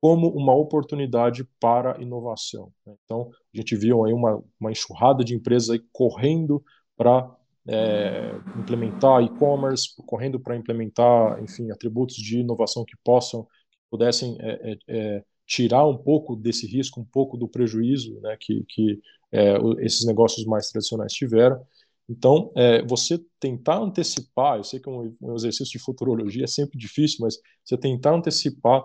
como 0.00 0.28
uma 0.28 0.54
oportunidade 0.54 1.44
para 1.58 2.00
inovação. 2.00 2.72
Né? 2.86 2.94
Então, 3.04 3.30
a 3.52 3.56
gente 3.56 3.74
viu 3.74 4.04
aí 4.04 4.12
uma, 4.12 4.42
uma 4.60 4.70
enxurrada 4.70 5.24
de 5.24 5.34
empresas 5.34 5.70
aí 5.70 5.82
correndo 5.92 6.62
para 6.96 7.35
é, 7.68 8.32
implementar 8.58 9.22
e-commerce, 9.22 9.90
correndo 10.06 10.38
para 10.38 10.56
implementar, 10.56 11.42
enfim, 11.42 11.70
atributos 11.70 12.16
de 12.16 12.40
inovação 12.40 12.84
que 12.84 12.96
possam, 13.04 13.44
que 13.70 13.78
pudessem 13.90 14.36
é, 14.40 14.72
é, 14.72 14.78
é, 14.88 15.24
tirar 15.46 15.86
um 15.86 15.96
pouco 15.96 16.36
desse 16.36 16.66
risco, 16.66 17.00
um 17.00 17.04
pouco 17.04 17.36
do 17.36 17.48
prejuízo 17.48 18.20
né, 18.20 18.36
que, 18.40 18.64
que 18.68 19.00
é, 19.32 19.56
esses 19.80 20.04
negócios 20.06 20.46
mais 20.46 20.70
tradicionais 20.70 21.12
tiveram. 21.12 21.60
Então, 22.08 22.52
é, 22.54 22.82
você 22.84 23.18
tentar 23.40 23.78
antecipar, 23.78 24.58
eu 24.58 24.64
sei 24.64 24.78
que 24.78 24.88
um, 24.88 25.16
um 25.20 25.34
exercício 25.34 25.72
de 25.72 25.84
futurologia 25.84 26.44
é 26.44 26.48
sempre 26.48 26.78
difícil, 26.78 27.18
mas 27.20 27.36
você 27.64 27.76
tentar 27.76 28.14
antecipar 28.14 28.84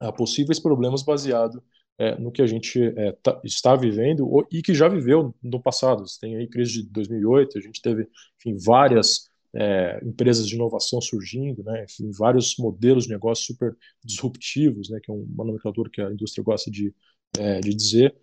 a 0.00 0.10
possíveis 0.10 0.58
problemas 0.58 1.02
baseado 1.02 1.62
é, 1.98 2.18
no 2.18 2.30
que 2.30 2.42
a 2.42 2.46
gente 2.46 2.80
é, 2.82 3.12
tá, 3.22 3.40
está 3.44 3.74
vivendo 3.74 4.46
e 4.52 4.62
que 4.62 4.74
já 4.74 4.88
viveu 4.88 5.34
no 5.42 5.60
passado. 5.60 6.06
Você 6.06 6.20
tem 6.20 6.36
aí 6.36 6.46
crise 6.46 6.82
de 6.82 6.88
2008, 6.90 7.58
a 7.58 7.60
gente 7.60 7.80
teve 7.80 8.08
enfim, 8.38 8.56
várias 8.62 9.30
é, 9.54 10.00
empresas 10.04 10.46
de 10.46 10.54
inovação 10.54 11.00
surgindo, 11.00 11.62
né, 11.64 11.84
enfim, 11.84 12.10
vários 12.10 12.56
modelos 12.58 13.04
de 13.04 13.10
negócio 13.10 13.46
super 13.46 13.74
disruptivos, 14.04 14.90
né, 14.90 15.00
que 15.02 15.10
é 15.10 15.14
uma 15.14 15.44
nomenclatura 15.44 15.90
que 15.90 16.00
a 16.02 16.12
indústria 16.12 16.44
gosta 16.44 16.70
de, 16.70 16.94
é, 17.38 17.60
de 17.60 17.74
dizer. 17.74 18.14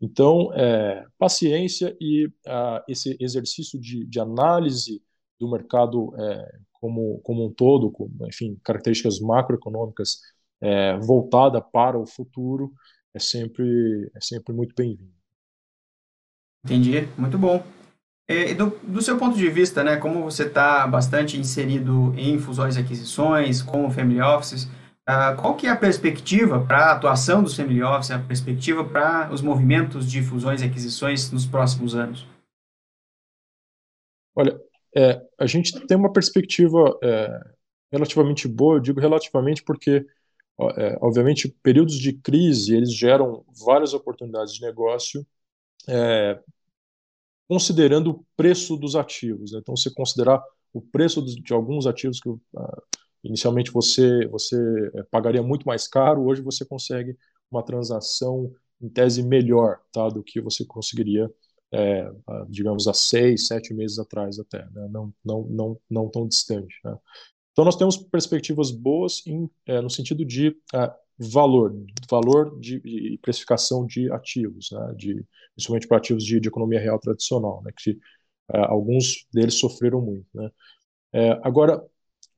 Então, 0.00 0.52
é, 0.52 1.06
paciência 1.18 1.96
e 2.00 2.28
esse 2.88 3.16
exercício 3.20 3.80
de, 3.80 4.04
de, 4.04 4.20
análise 4.20 5.00
do 5.38 5.50
mercado 5.50 6.12
é, 6.18 6.58
como, 6.72 7.20
como 7.20 7.46
um 7.46 7.52
todo, 7.52 7.90
com, 7.90 8.10
enfim, 8.26 8.58
características 8.62 9.20
macroeconômicas 9.20 10.20
voltada 11.00 11.60
para 11.60 11.98
o 11.98 12.06
futuro 12.06 12.72
é 13.14 13.18
sempre, 13.18 14.10
é 14.14 14.20
sempre 14.20 14.54
muito 14.54 14.74
bem-vindo. 14.74 15.12
Entendi, 16.64 17.08
muito 17.18 17.38
bom. 17.38 17.64
E 18.28 18.54
do, 18.54 18.70
do 18.82 19.02
seu 19.02 19.18
ponto 19.18 19.36
de 19.36 19.48
vista, 19.50 19.82
né, 19.82 19.96
como 19.96 20.22
você 20.22 20.44
está 20.44 20.86
bastante 20.86 21.36
inserido 21.36 22.14
em 22.16 22.38
fusões 22.38 22.76
e 22.76 22.80
aquisições, 22.80 23.60
como 23.60 23.90
family 23.90 24.20
offices, 24.20 24.64
uh, 25.08 25.36
qual 25.40 25.56
que 25.56 25.66
é 25.66 25.70
a 25.70 25.76
perspectiva 25.76 26.64
para 26.64 26.86
a 26.86 26.92
atuação 26.92 27.42
dos 27.42 27.56
family 27.56 27.82
offices, 27.82 28.12
a 28.12 28.18
perspectiva 28.18 28.84
para 28.84 29.30
os 29.32 29.42
movimentos 29.42 30.10
de 30.10 30.22
fusões 30.22 30.62
e 30.62 30.64
aquisições 30.64 31.30
nos 31.30 31.44
próximos 31.44 31.94
anos? 31.94 32.26
Olha, 34.34 34.58
é, 34.96 35.20
a 35.38 35.46
gente 35.46 35.78
tem 35.86 35.96
uma 35.96 36.12
perspectiva 36.12 36.98
é, 37.02 37.40
relativamente 37.90 38.48
boa, 38.48 38.76
eu 38.76 38.80
digo 38.80 39.00
relativamente 39.00 39.62
porque, 39.62 40.06
é, 40.70 40.98
obviamente, 41.00 41.48
períodos 41.62 41.98
de 41.98 42.12
crise, 42.12 42.74
eles 42.74 42.92
geram 42.92 43.44
várias 43.64 43.94
oportunidades 43.94 44.54
de 44.54 44.62
negócio, 44.62 45.26
é, 45.88 46.38
considerando 47.48 48.10
o 48.10 48.26
preço 48.36 48.76
dos 48.76 48.96
ativos. 48.96 49.52
Né? 49.52 49.58
Então, 49.60 49.76
você 49.76 49.92
considerar 49.92 50.42
o 50.72 50.80
preço 50.80 51.22
de 51.22 51.52
alguns 51.52 51.86
ativos 51.86 52.18
que 52.20 52.28
uh, 52.28 52.40
inicialmente 53.22 53.70
você, 53.70 54.26
você 54.28 54.56
é, 54.94 55.02
pagaria 55.04 55.42
muito 55.42 55.66
mais 55.66 55.86
caro, 55.86 56.24
hoje 56.24 56.40
você 56.42 56.64
consegue 56.64 57.16
uma 57.50 57.62
transação 57.62 58.50
em 58.80 58.88
tese 58.88 59.22
melhor 59.22 59.80
tá, 59.92 60.08
do 60.08 60.22
que 60.22 60.40
você 60.40 60.64
conseguiria, 60.64 61.30
é, 61.70 62.10
digamos, 62.48 62.88
há 62.88 62.94
seis, 62.94 63.46
sete 63.46 63.72
meses 63.72 63.98
atrás 63.98 64.38
até, 64.38 64.58
né? 64.70 64.88
não, 64.90 65.14
não, 65.24 65.42
não, 65.44 65.80
não 65.88 66.08
tão 66.08 66.26
distante. 66.26 66.74
Né? 66.84 66.96
Então, 67.52 67.64
nós 67.64 67.76
temos 67.76 67.96
perspectivas 67.96 68.70
boas 68.70 69.22
em, 69.26 69.48
é, 69.66 69.80
no 69.80 69.90
sentido 69.90 70.24
de 70.24 70.56
é, 70.74 70.92
valor, 71.18 71.74
valor 72.10 72.58
de, 72.58 72.80
de, 72.80 73.18
precificação 73.20 73.86
de 73.86 74.10
ativos, 74.10 74.70
né, 74.72 74.94
de, 74.96 75.24
principalmente 75.54 75.86
para 75.86 75.98
ativos 75.98 76.24
de, 76.24 76.40
de, 76.40 76.48
economia 76.48 76.80
real 76.80 76.98
tradicional, 76.98 77.62
né, 77.62 77.70
que 77.76 77.98
é, 78.52 78.58
alguns 78.58 79.26
deles 79.32 79.58
sofreram 79.58 80.00
muito. 80.00 80.26
Né. 80.34 80.50
É, 81.12 81.40
agora, 81.42 81.84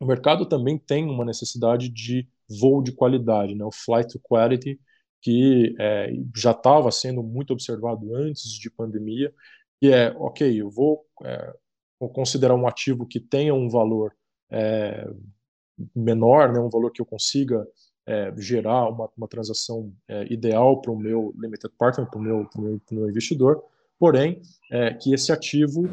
o 0.00 0.06
mercado 0.06 0.46
também 0.46 0.76
tem 0.78 1.04
uma 1.04 1.24
necessidade 1.24 1.88
de 1.88 2.28
voo 2.60 2.82
de 2.82 2.92
qualidade, 2.92 3.54
né, 3.54 3.64
o 3.64 3.72
flight 3.72 4.12
to 4.12 4.20
quality, 4.20 4.80
que 5.22 5.74
é, 5.78 6.12
já 6.36 6.50
estava 6.50 6.90
sendo 6.90 7.22
muito 7.22 7.52
observado 7.52 8.14
antes 8.14 8.50
de 8.50 8.68
pandemia, 8.68 9.32
que 9.80 9.92
é, 9.92 10.10
ok, 10.18 10.60
eu 10.60 10.70
vou, 10.70 11.06
vou 11.98 12.10
considerar 12.10 12.54
um 12.54 12.66
ativo 12.66 13.06
que 13.06 13.18
tenha 13.20 13.54
um 13.54 13.68
valor 13.68 14.12
é, 14.50 15.08
menor, 15.94 16.52
né, 16.52 16.60
um 16.60 16.70
valor 16.70 16.90
que 16.92 17.00
eu 17.00 17.06
consiga 17.06 17.66
é, 18.06 18.32
gerar 18.36 18.88
uma, 18.88 19.08
uma 19.16 19.28
transação 19.28 19.92
é, 20.08 20.32
ideal 20.32 20.80
para 20.80 20.92
o 20.92 20.98
meu 20.98 21.34
limited 21.38 21.72
partner, 21.78 22.08
para 22.08 22.18
o 22.18 22.22
meu, 22.22 22.48
meu, 22.56 22.80
meu, 22.90 23.08
investidor, 23.08 23.62
porém, 23.98 24.42
é, 24.70 24.92
que 24.92 25.14
esse 25.14 25.32
ativo 25.32 25.84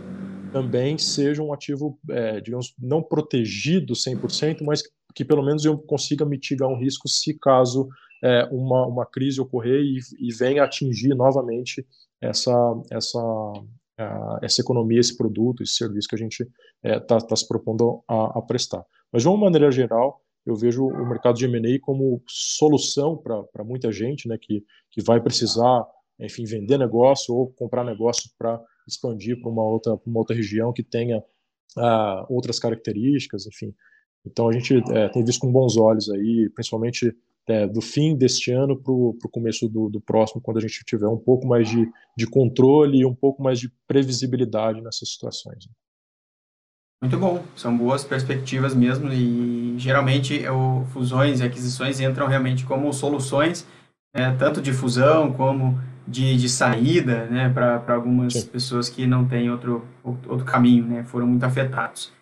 também 0.51 0.97
seja 0.97 1.41
um 1.41 1.53
ativo, 1.53 1.97
é, 2.09 2.41
digamos, 2.41 2.73
não 2.77 3.01
protegido 3.01 3.93
100%, 3.93 4.61
mas 4.63 4.83
que 5.15 5.23
pelo 5.23 5.43
menos 5.43 5.65
eu 5.65 5.77
consiga 5.77 6.25
mitigar 6.25 6.69
um 6.69 6.79
risco 6.79 7.07
se 7.07 7.33
caso 7.33 7.87
é, 8.23 8.47
uma, 8.51 8.85
uma 8.85 9.05
crise 9.05 9.41
ocorrer 9.41 9.81
e, 9.81 9.99
e 10.19 10.33
venha 10.33 10.63
atingir 10.63 11.15
novamente 11.15 11.85
essa, 12.21 12.53
essa, 12.91 13.19
essa 14.41 14.61
economia, 14.61 14.99
esse 14.99 15.15
produto, 15.15 15.63
esse 15.63 15.73
serviço 15.73 16.07
que 16.07 16.15
a 16.15 16.17
gente 16.17 16.47
está 16.83 17.15
é, 17.17 17.19
tá 17.19 17.35
se 17.35 17.47
propondo 17.47 18.03
a, 18.07 18.39
a 18.39 18.41
prestar. 18.41 18.83
Mas, 19.11 19.23
de 19.23 19.27
uma 19.27 19.37
maneira 19.37 19.71
geral, 19.71 20.21
eu 20.45 20.55
vejo 20.55 20.85
o 20.85 21.07
mercado 21.07 21.37
de 21.37 21.45
M&A 21.45 21.79
como 21.79 22.21
solução 22.27 23.15
para 23.17 23.63
muita 23.63 23.91
gente, 23.91 24.27
né, 24.27 24.37
que, 24.39 24.65
que 24.89 25.01
vai 25.01 25.21
precisar, 25.21 25.85
enfim, 26.19 26.45
vender 26.45 26.77
negócio 26.77 27.33
ou 27.35 27.51
comprar 27.51 27.83
negócio 27.83 28.29
para 28.37 28.59
expandir 28.87 29.39
para 29.39 29.49
uma 29.49 29.63
outra, 29.63 29.99
uma 30.05 30.19
outra 30.19 30.35
região 30.35 30.73
que 30.73 30.83
tenha 30.83 31.23
ah, 31.77 32.25
outras 32.29 32.59
características, 32.59 33.45
enfim. 33.45 33.73
Então 34.25 34.49
a 34.49 34.53
gente 34.53 34.81
é, 34.91 35.09
tem 35.09 35.23
visto 35.23 35.41
com 35.41 35.51
bons 35.51 35.77
olhos 35.77 36.09
aí, 36.09 36.49
principalmente 36.53 37.15
é, 37.47 37.67
do 37.67 37.81
fim 37.81 38.15
deste 38.15 38.51
ano 38.51 38.77
para 38.77 38.91
o 38.91 39.15
começo 39.31 39.67
do, 39.67 39.89
do, 39.89 39.99
próximo, 39.99 40.41
quando 40.41 40.57
a 40.57 40.61
gente 40.61 40.83
tiver 40.85 41.07
um 41.07 41.17
pouco 41.17 41.47
mais 41.47 41.69
de, 41.69 41.89
de 42.15 42.27
controle 42.27 42.99
e 42.99 43.05
um 43.05 43.15
pouco 43.15 43.41
mais 43.41 43.59
de 43.59 43.71
previsibilidade 43.87 44.81
nessas 44.81 45.11
situações. 45.11 45.67
Muito 47.03 47.17
bom, 47.17 47.43
são 47.55 47.75
boas 47.75 48.03
perspectivas 48.03 48.75
mesmo 48.75 49.11
e 49.11 49.73
geralmente 49.79 50.47
o, 50.47 50.85
fusões 50.93 51.39
e 51.39 51.43
aquisições 51.43 51.99
entram 51.99 52.27
realmente 52.27 52.63
como 52.63 52.93
soluções, 52.93 53.65
né, 54.15 54.35
tanto 54.37 54.61
de 54.61 54.71
fusão 54.71 55.33
como 55.33 55.81
de, 56.07 56.37
de 56.37 56.47
saída 56.47 57.25
né, 57.25 57.49
para 57.49 57.95
algumas 57.95 58.33
Sim. 58.33 58.47
pessoas 58.47 58.87
que 58.87 59.07
não 59.07 59.27
têm 59.27 59.49
outro, 59.49 59.83
outro 60.03 60.45
caminho, 60.45 60.85
né, 60.85 61.03
foram 61.03 61.25
muito 61.25 61.43
afetados. 61.43 62.13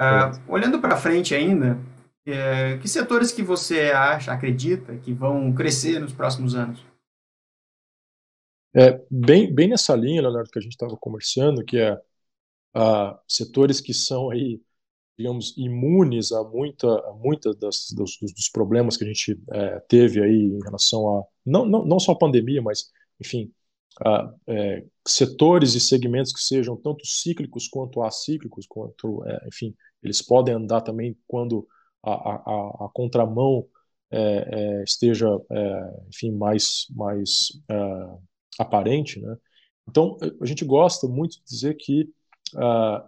Uh, 0.00 0.40
olhando 0.48 0.78
para 0.80 0.96
frente 0.96 1.34
ainda, 1.34 1.78
é, 2.26 2.78
que 2.78 2.88
setores 2.88 3.32
que 3.32 3.42
você 3.42 3.90
acha, 3.90 4.32
acredita 4.32 4.96
que 4.96 5.12
vão 5.12 5.52
crescer 5.52 6.00
nos 6.00 6.12
próximos 6.12 6.54
anos? 6.54 6.84
É, 8.74 9.04
bem, 9.10 9.52
bem 9.52 9.68
nessa 9.68 9.94
linha, 9.94 10.22
Leonardo, 10.22 10.50
que 10.50 10.58
a 10.58 10.62
gente 10.62 10.72
estava 10.72 10.96
conversando, 10.96 11.64
que 11.64 11.78
é 11.78 12.00
a 12.74 13.20
setores 13.28 13.80
que 13.80 13.92
são 13.92 14.30
aí, 14.30 14.60
digamos, 15.18 15.54
imunes 15.58 16.32
a 16.32 16.42
muita, 16.42 16.88
a 16.88 17.12
muita 17.12 17.54
das, 17.54 17.88
dos, 17.94 18.16
dos, 18.18 18.48
problemas 18.48 18.96
que 18.96 19.04
a 19.04 19.06
gente 19.06 19.38
é, 19.50 19.80
teve 19.80 20.22
aí 20.22 20.44
em 20.44 20.62
relação 20.62 21.18
a 21.18 21.24
não, 21.44 21.66
não, 21.66 21.84
não 21.84 22.00
só 22.00 22.12
a 22.12 22.18
pandemia, 22.18 22.62
mas 22.62 22.90
enfim, 23.20 23.52
a, 24.00 24.32
é, 24.46 24.84
setores 25.06 25.74
e 25.74 25.80
segmentos 25.80 26.32
que 26.32 26.40
sejam 26.40 26.76
tanto 26.76 27.06
cíclicos 27.06 27.68
quanto 27.68 28.02
acíclicos, 28.02 28.66
quanto, 28.66 29.22
é, 29.26 29.48
enfim, 29.48 29.74
eles 30.02 30.22
podem 30.22 30.54
andar 30.54 30.80
também 30.80 31.16
quando 31.26 31.68
a, 32.02 32.12
a, 32.12 32.86
a 32.86 32.90
contramão 32.92 33.66
é, 34.10 34.80
é, 34.80 34.84
esteja, 34.84 35.28
é, 35.50 36.00
enfim, 36.08 36.32
mais, 36.32 36.86
mais 36.90 37.52
aparente, 38.58 39.20
né? 39.20 39.36
Então, 39.88 40.16
a 40.40 40.46
gente 40.46 40.64
gosta 40.64 41.08
muito 41.08 41.38
de 41.38 41.44
dizer 41.44 41.74
que 41.74 42.08
uh, 42.54 43.02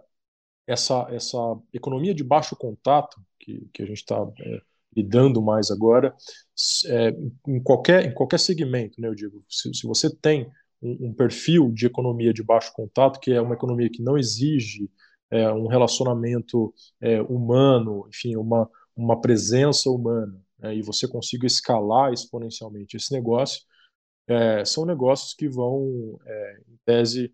essa, 0.67 1.07
essa 1.11 1.37
economia 1.73 2.13
de 2.13 2.23
baixo 2.23 2.55
contato, 2.55 3.21
que, 3.39 3.67
que 3.73 3.83
a 3.83 3.85
gente 3.85 3.97
está 3.97 4.27
é, 4.39 4.61
lidando 4.95 5.41
mais 5.41 5.69
agora, 5.69 6.13
é, 6.87 7.09
em, 7.47 7.61
qualquer, 7.61 8.05
em 8.05 8.13
qualquer 8.13 8.39
segmento, 8.39 8.99
né, 8.99 9.07
eu 9.07 9.15
digo, 9.15 9.43
se, 9.49 9.73
se 9.73 9.85
você 9.85 10.13
tem 10.13 10.49
um, 10.81 11.09
um, 11.09 11.13
perfil 11.13 11.71
de 11.71 11.85
economia 11.85 12.33
de 12.33 12.43
baixo 12.43 12.73
contato, 12.73 13.19
que 13.19 13.31
é 13.31 13.41
uma 13.41 13.55
economia 13.55 13.89
que 13.89 14.01
não 14.01 14.17
exige 14.17 14.89
é, 15.29 15.51
um 15.51 15.67
relacionamento 15.67 16.73
é, 17.01 17.21
humano, 17.21 18.07
enfim, 18.09 18.35
uma, 18.35 18.69
uma 18.95 19.19
presença 19.19 19.89
humana, 19.89 20.41
né, 20.59 20.75
e 20.75 20.81
você 20.81 21.07
consiga 21.07 21.45
escalar 21.45 22.13
exponencialmente 22.13 22.97
esse 22.97 23.11
negócio, 23.13 23.61
é, 24.27 24.65
são 24.65 24.85
negócios 24.85 25.33
que 25.33 25.47
vão, 25.47 26.19
é, 26.25 26.57
em 26.69 26.79
tese, 26.85 27.33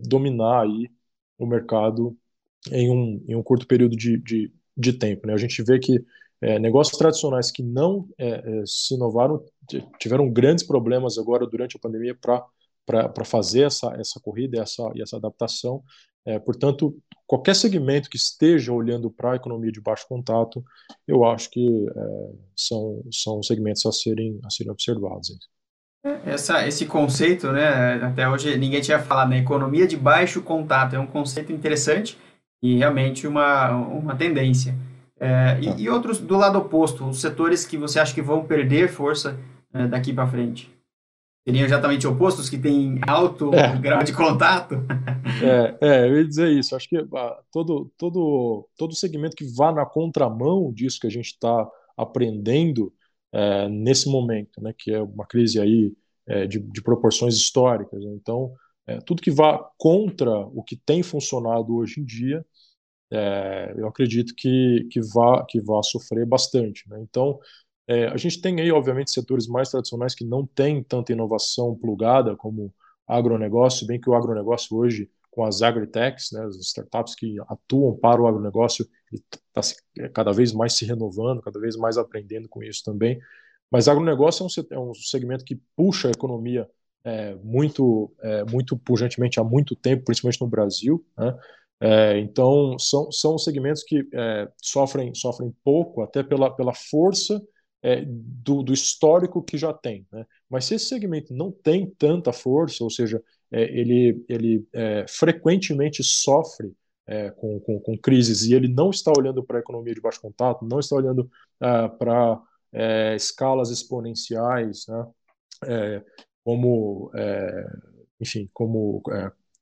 dominar 0.00 0.62
aí 0.62 0.90
o 1.38 1.46
mercado 1.46 2.16
em 2.72 2.90
um, 2.90 3.24
em 3.28 3.36
um 3.36 3.42
curto 3.42 3.66
período 3.66 3.96
de, 3.96 4.18
de, 4.18 4.52
de 4.76 4.92
tempo. 4.92 5.26
Né? 5.26 5.34
A 5.34 5.38
gente 5.38 5.62
vê 5.62 5.78
que 5.78 6.04
é, 6.40 6.58
negócios 6.58 6.96
tradicionais 6.96 7.50
que 7.50 7.62
não 7.62 8.08
é, 8.16 8.28
é 8.28 8.62
se 8.66 8.94
inovaram 8.94 9.44
tiveram 9.98 10.30
grandes 10.30 10.64
problemas 10.64 11.18
agora 11.18 11.46
durante 11.46 11.76
a 11.76 11.80
pandemia 11.80 12.16
para 12.16 13.24
fazer 13.24 13.62
essa, 13.62 13.92
essa 13.98 14.20
corrida 14.20 14.60
essa, 14.62 14.90
e 14.94 15.02
essa 15.02 15.16
adaptação. 15.16 15.82
É, 16.24 16.38
portanto, 16.38 16.96
qualquer 17.28 17.54
segmento 17.54 18.08
que 18.08 18.16
esteja 18.16 18.72
olhando 18.72 19.10
para 19.10 19.32
a 19.32 19.36
economia 19.36 19.70
de 19.70 19.82
baixo 19.82 20.08
contato, 20.08 20.64
eu 21.06 21.26
acho 21.26 21.50
que 21.50 21.86
é, 21.86 22.30
são, 22.56 23.02
são 23.12 23.42
segmentos 23.42 23.84
a 23.84 23.92
serem, 23.92 24.40
a 24.42 24.50
serem 24.50 24.72
observados. 24.72 25.38
Essa, 26.24 26.66
esse 26.66 26.86
conceito, 26.86 27.52
né, 27.52 28.02
até 28.02 28.26
hoje 28.26 28.56
ninguém 28.56 28.80
tinha 28.80 28.98
falado, 28.98 29.28
né, 29.28 29.38
economia 29.38 29.86
de 29.86 29.96
baixo 29.96 30.40
contato, 30.40 30.96
é 30.96 30.98
um 30.98 31.06
conceito 31.06 31.52
interessante 31.52 32.18
e 32.62 32.78
realmente 32.78 33.26
uma, 33.26 33.72
uma 33.72 34.16
tendência. 34.16 34.74
É, 35.20 35.58
e, 35.60 35.82
e, 35.82 35.90
outros 35.90 36.18
do 36.18 36.36
lado 36.36 36.58
oposto, 36.58 37.04
os 37.04 37.20
setores 37.20 37.66
que 37.66 37.76
você 37.76 38.00
acha 38.00 38.14
que 38.14 38.22
vão 38.22 38.44
perder 38.44 38.88
força 38.88 39.38
é, 39.74 39.86
daqui 39.86 40.14
para 40.14 40.26
frente? 40.28 40.72
Seriam 41.48 41.64
exatamente 41.64 42.06
opostos, 42.06 42.50
que 42.50 42.58
têm 42.58 43.00
alto 43.08 43.54
é. 43.54 43.74
grau 43.78 44.02
de 44.02 44.12
contato? 44.12 44.74
É, 45.40 45.78
é, 45.80 46.08
eu 46.08 46.16
ia 46.16 46.24
dizer 46.24 46.48
isso. 46.48 46.74
Acho 46.74 46.88
que 46.88 46.96
ah, 46.96 47.38
todo, 47.52 47.92
todo, 47.96 48.68
todo 48.76 48.94
segmento 48.94 49.36
que 49.36 49.44
vá 49.44 49.70
na 49.70 49.86
contramão 49.86 50.72
disso 50.72 50.98
que 50.98 51.06
a 51.06 51.10
gente 51.10 51.26
está 51.26 51.68
aprendendo 51.96 52.92
é, 53.32 53.68
nesse 53.68 54.08
momento, 54.08 54.60
né, 54.60 54.74
que 54.76 54.92
é 54.92 55.00
uma 55.00 55.24
crise 55.24 55.60
aí 55.60 55.92
é, 56.26 56.44
de, 56.44 56.58
de, 56.58 56.82
proporções 56.82 57.36
históricas. 57.36 58.02
Né? 58.02 58.14
Então, 58.14 58.52
é, 58.84 58.98
tudo 59.00 59.22
que 59.22 59.30
vá 59.30 59.64
contra 59.78 60.28
o 60.28 60.62
que 60.64 60.74
tem 60.74 61.04
funcionado 61.04 61.76
hoje 61.76 62.00
em 62.00 62.04
dia, 62.04 62.44
é, 63.12 63.74
eu 63.76 63.86
acredito 63.86 64.34
que, 64.36 64.88
que, 64.90 65.00
vá, 65.14 65.46
que 65.46 65.60
vá 65.60 65.80
sofrer 65.84 66.26
bastante. 66.26 66.88
Né? 66.88 66.98
Então, 67.00 67.38
é, 67.88 68.06
a 68.08 68.16
gente 68.18 68.42
tem 68.42 68.60
aí, 68.60 68.70
obviamente, 68.70 69.10
setores 69.10 69.46
mais 69.48 69.70
tradicionais 69.70 70.14
que 70.14 70.24
não 70.24 70.46
têm 70.46 70.82
tanta 70.82 71.10
inovação 71.10 71.74
plugada, 71.74 72.36
como 72.36 72.72
agronegócio, 73.06 73.86
bem 73.86 73.98
que 73.98 74.10
o 74.10 74.14
agronegócio 74.14 74.76
hoje, 74.76 75.10
com 75.30 75.42
as 75.42 75.62
agritechs, 75.62 76.30
né, 76.32 76.44
as 76.44 76.56
startups 76.56 77.14
que 77.14 77.36
atuam 77.48 77.96
para 77.96 78.20
o 78.20 78.26
agronegócio, 78.26 78.86
está 79.10 79.62
cada 80.12 80.32
vez 80.32 80.52
mais 80.52 80.74
se 80.74 80.84
renovando, 80.84 81.40
cada 81.40 81.58
vez 81.58 81.76
mais 81.76 81.96
aprendendo 81.96 82.46
com 82.46 82.62
isso 82.62 82.84
também. 82.84 83.18
Mas 83.70 83.88
agronegócio 83.88 84.44
é 84.44 84.76
um, 84.76 84.76
é 84.76 84.90
um 84.90 84.94
segmento 84.94 85.42
que 85.42 85.58
puxa 85.74 86.08
a 86.08 86.10
economia 86.10 86.68
é, 87.02 87.34
muito, 87.36 88.12
é, 88.20 88.44
muito 88.44 88.76
pujantemente 88.76 89.40
há 89.40 89.44
muito 89.44 89.74
tempo, 89.74 90.04
principalmente 90.04 90.42
no 90.42 90.46
Brasil. 90.46 91.02
Né? 91.16 91.38
É, 91.80 92.18
então, 92.18 92.78
são, 92.78 93.10
são 93.10 93.38
segmentos 93.38 93.82
que 93.82 94.06
é, 94.12 94.46
sofrem, 94.60 95.14
sofrem 95.14 95.54
pouco, 95.64 96.02
até 96.02 96.22
pela, 96.22 96.54
pela 96.54 96.74
força 96.74 97.40
é, 97.82 98.04
do, 98.04 98.62
do, 98.62 98.72
histórico 98.72 99.42
que 99.42 99.56
já 99.56 99.72
tem. 99.72 100.06
Né? 100.12 100.26
Mas 100.48 100.64
se 100.64 100.74
esse 100.74 100.86
segmento 100.86 101.32
não 101.32 101.50
tem 101.50 101.86
tanta 101.86 102.32
força, 102.32 102.82
ou 102.82 102.90
seja, 102.90 103.22
é, 103.50 103.62
ele, 103.62 104.24
ele 104.28 104.66
é, 104.72 105.06
frequentemente 105.08 106.02
sofre 106.02 106.72
é, 107.06 107.30
com, 107.30 107.58
com, 107.60 107.80
com, 107.80 107.96
crises 107.96 108.42
e 108.44 108.54
ele 108.54 108.68
não 108.68 108.90
está 108.90 109.12
olhando 109.16 109.42
para 109.42 109.58
a 109.58 109.60
economia 109.60 109.94
de 109.94 110.00
baixo 110.00 110.20
contato, 110.20 110.66
não 110.66 110.78
está 110.78 110.96
olhando 110.96 111.30
ah, 111.58 111.88
para 111.88 112.42
é, 112.72 113.16
escalas 113.16 113.70
exponenciais, 113.70 114.86
né? 114.86 115.06
É, 115.66 116.04
como, 116.44 117.10
enfim, 118.18 118.48
como 118.54 119.02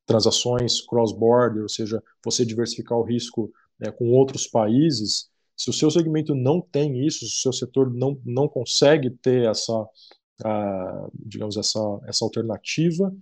transações 0.04 0.80
cross-border, 0.82 1.62
ou 1.62 1.68
seja, 1.68 2.00
você 2.24 2.44
diversificar 2.44 2.96
o 2.96 3.02
risco 3.02 3.52
com 3.98 4.12
outros 4.12 4.46
países, 4.46 5.28
se 5.56 5.70
o 5.70 5.72
seu 5.72 5.90
segmento 5.90 6.34
não 6.34 6.60
tem 6.60 7.06
isso, 7.06 7.20
se 7.20 7.48
o 7.48 7.52
seu 7.52 7.52
setor 7.52 7.92
não, 7.92 8.20
não 8.24 8.48
consegue 8.48 9.10
ter 9.10 9.48
essa, 9.48 9.72
uh, 9.74 11.10
digamos, 11.14 11.56
essa, 11.56 11.80
essa 12.04 12.24
alternativa, 12.24 13.14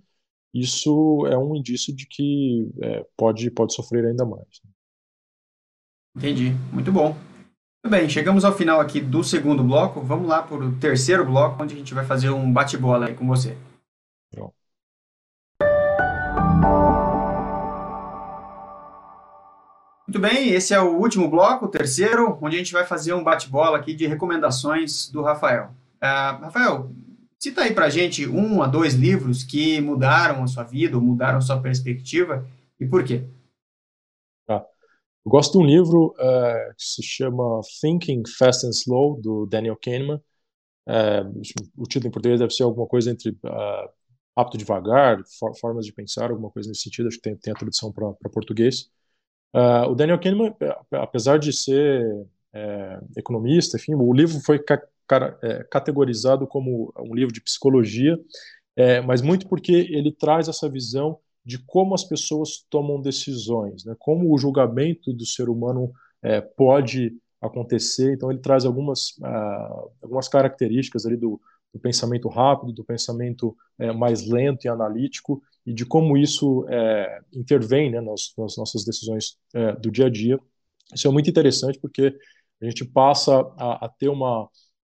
isso 0.53 1.25
é 1.27 1.37
um 1.37 1.55
indício 1.55 1.95
de 1.95 2.07
que 2.07 2.69
é, 2.81 3.05
pode, 3.17 3.49
pode 3.51 3.73
sofrer 3.73 4.05
ainda 4.05 4.25
mais. 4.25 4.61
Entendi, 6.15 6.51
muito 6.71 6.91
bom. 6.91 7.15
Muito 7.83 7.91
bem, 7.91 8.09
chegamos 8.09 8.45
ao 8.45 8.55
final 8.55 8.79
aqui 8.79 9.01
do 9.01 9.23
segundo 9.23 9.63
bloco. 9.63 10.01
Vamos 10.01 10.27
lá 10.27 10.41
para 10.41 10.55
o 10.55 10.75
terceiro 10.77 11.25
bloco, 11.25 11.61
onde 11.61 11.75
a 11.75 11.77
gente 11.77 11.93
vai 11.93 12.05
fazer 12.05 12.29
um 12.29 12.51
bate-bola 12.51 13.07
aí 13.07 13.13
com 13.13 13.27
você. 13.27 13.57
Muito 20.07 20.19
bem, 20.19 20.49
esse 20.49 20.71
é 20.71 20.79
o 20.79 20.99
último 20.99 21.27
bloco, 21.27 21.65
o 21.65 21.67
terceiro, 21.67 22.37
onde 22.39 22.55
a 22.55 22.59
gente 22.59 22.71
vai 22.71 22.85
fazer 22.85 23.13
um 23.13 23.23
bate-bola 23.23 23.75
aqui 23.75 23.95
de 23.95 24.05
recomendações 24.05 25.09
do 25.09 25.23
Rafael. 25.23 25.71
Uh, 25.97 26.43
Rafael, 26.43 26.91
cita 27.39 27.61
aí 27.61 27.73
pra 27.73 27.89
gente 27.89 28.27
um 28.27 28.61
a 28.61 28.67
dois 28.67 28.93
livros 28.93 29.43
que 29.43 29.81
mudaram 29.81 30.43
a 30.43 30.47
sua 30.47 30.63
vida, 30.63 30.95
ou 30.95 31.01
mudaram 31.01 31.39
a 31.39 31.41
sua 31.41 31.59
perspectiva, 31.59 32.47
e 32.79 32.85
por 32.85 33.03
quê? 33.03 33.23
Ah, 34.47 34.63
eu 35.25 35.31
gosto 35.31 35.53
de 35.53 35.57
um 35.57 35.65
livro 35.65 36.13
uh, 36.19 36.75
que 36.77 36.85
se 36.85 37.01
chama 37.01 37.61
Thinking 37.81 38.21
Fast 38.37 38.63
and 38.67 38.71
Slow, 38.71 39.19
do 39.19 39.47
Daniel 39.47 39.75
Kahneman. 39.75 40.21
Uh, 40.87 41.41
o 41.75 41.87
título 41.87 42.09
em 42.09 42.11
português 42.11 42.39
deve 42.39 42.53
ser 42.53 42.61
alguma 42.61 42.85
coisa 42.85 43.09
entre 43.09 43.35
apto 44.35 44.55
devagar, 44.55 45.17
for, 45.39 45.57
formas 45.57 45.83
de 45.83 45.91
pensar, 45.91 46.29
alguma 46.29 46.51
coisa 46.51 46.69
nesse 46.69 46.83
sentido, 46.83 47.07
acho 47.07 47.17
que 47.17 47.23
tem, 47.23 47.35
tem 47.35 47.53
a 47.53 47.55
tradução 47.55 47.91
para 47.91 48.13
português. 48.31 48.91
Uh, 49.55 49.89
o 49.89 49.95
Daniel 49.95 50.19
Kahneman, 50.19 50.53
apesar 50.91 51.39
de 51.39 51.53
ser 51.53 52.27
é, 52.53 52.99
economista, 53.15 53.77
enfim, 53.77 53.95
o 53.95 54.13
livro 54.13 54.39
foi 54.41 54.59
ca 54.59 54.81
é, 55.41 55.63
categorizado 55.69 56.45
como 56.45 56.91
um 56.99 57.13
livro 57.13 57.33
de 57.33 57.39
psicologia, 57.39 58.19
é, 58.75 58.99
mas 59.01 59.21
muito 59.21 59.47
porque 59.47 59.71
ele 59.71 60.11
traz 60.11 60.49
essa 60.49 60.67
visão 60.67 61.19
de 61.45 61.59
como 61.59 61.93
as 61.93 62.03
pessoas 62.03 62.65
tomam 62.69 62.99
decisões, 62.99 63.85
né? 63.85 63.95
como 63.99 64.33
o 64.33 64.37
julgamento 64.37 65.13
do 65.13 65.25
ser 65.25 65.47
humano 65.47 65.93
é, 66.21 66.41
pode 66.41 67.15
acontecer. 67.39 68.13
Então 68.13 68.31
ele 68.31 68.39
traz 68.39 68.65
algumas, 68.65 69.11
uh, 69.19 69.91
algumas 70.01 70.27
características 70.27 71.05
ali 71.05 71.15
do, 71.15 71.39
do 71.71 71.79
pensamento 71.79 72.27
rápido, 72.27 72.73
do 72.73 72.83
pensamento 72.83 73.55
é, 73.77 73.91
mais 73.91 74.27
lento 74.27 74.65
e 74.65 74.69
analítico, 74.69 75.41
e 75.65 75.73
de 75.73 75.85
como 75.85 76.15
isso 76.15 76.65
é, 76.69 77.19
intervém 77.33 77.91
né, 77.91 77.99
nas, 77.99 78.33
nas, 78.37 78.55
nossas 78.55 78.85
decisões 78.85 79.37
é, 79.53 79.73
do 79.73 79.89
dia 79.89 80.05
a 80.05 80.09
dia. 80.09 80.39
Isso 80.93 81.07
é 81.07 81.11
muito 81.11 81.29
interessante 81.29 81.79
porque 81.79 82.15
a 82.61 82.65
gente 82.65 82.85
passa 82.85 83.35
a, 83.57 83.85
a 83.85 83.89
ter 83.89 84.09
uma, 84.09 84.47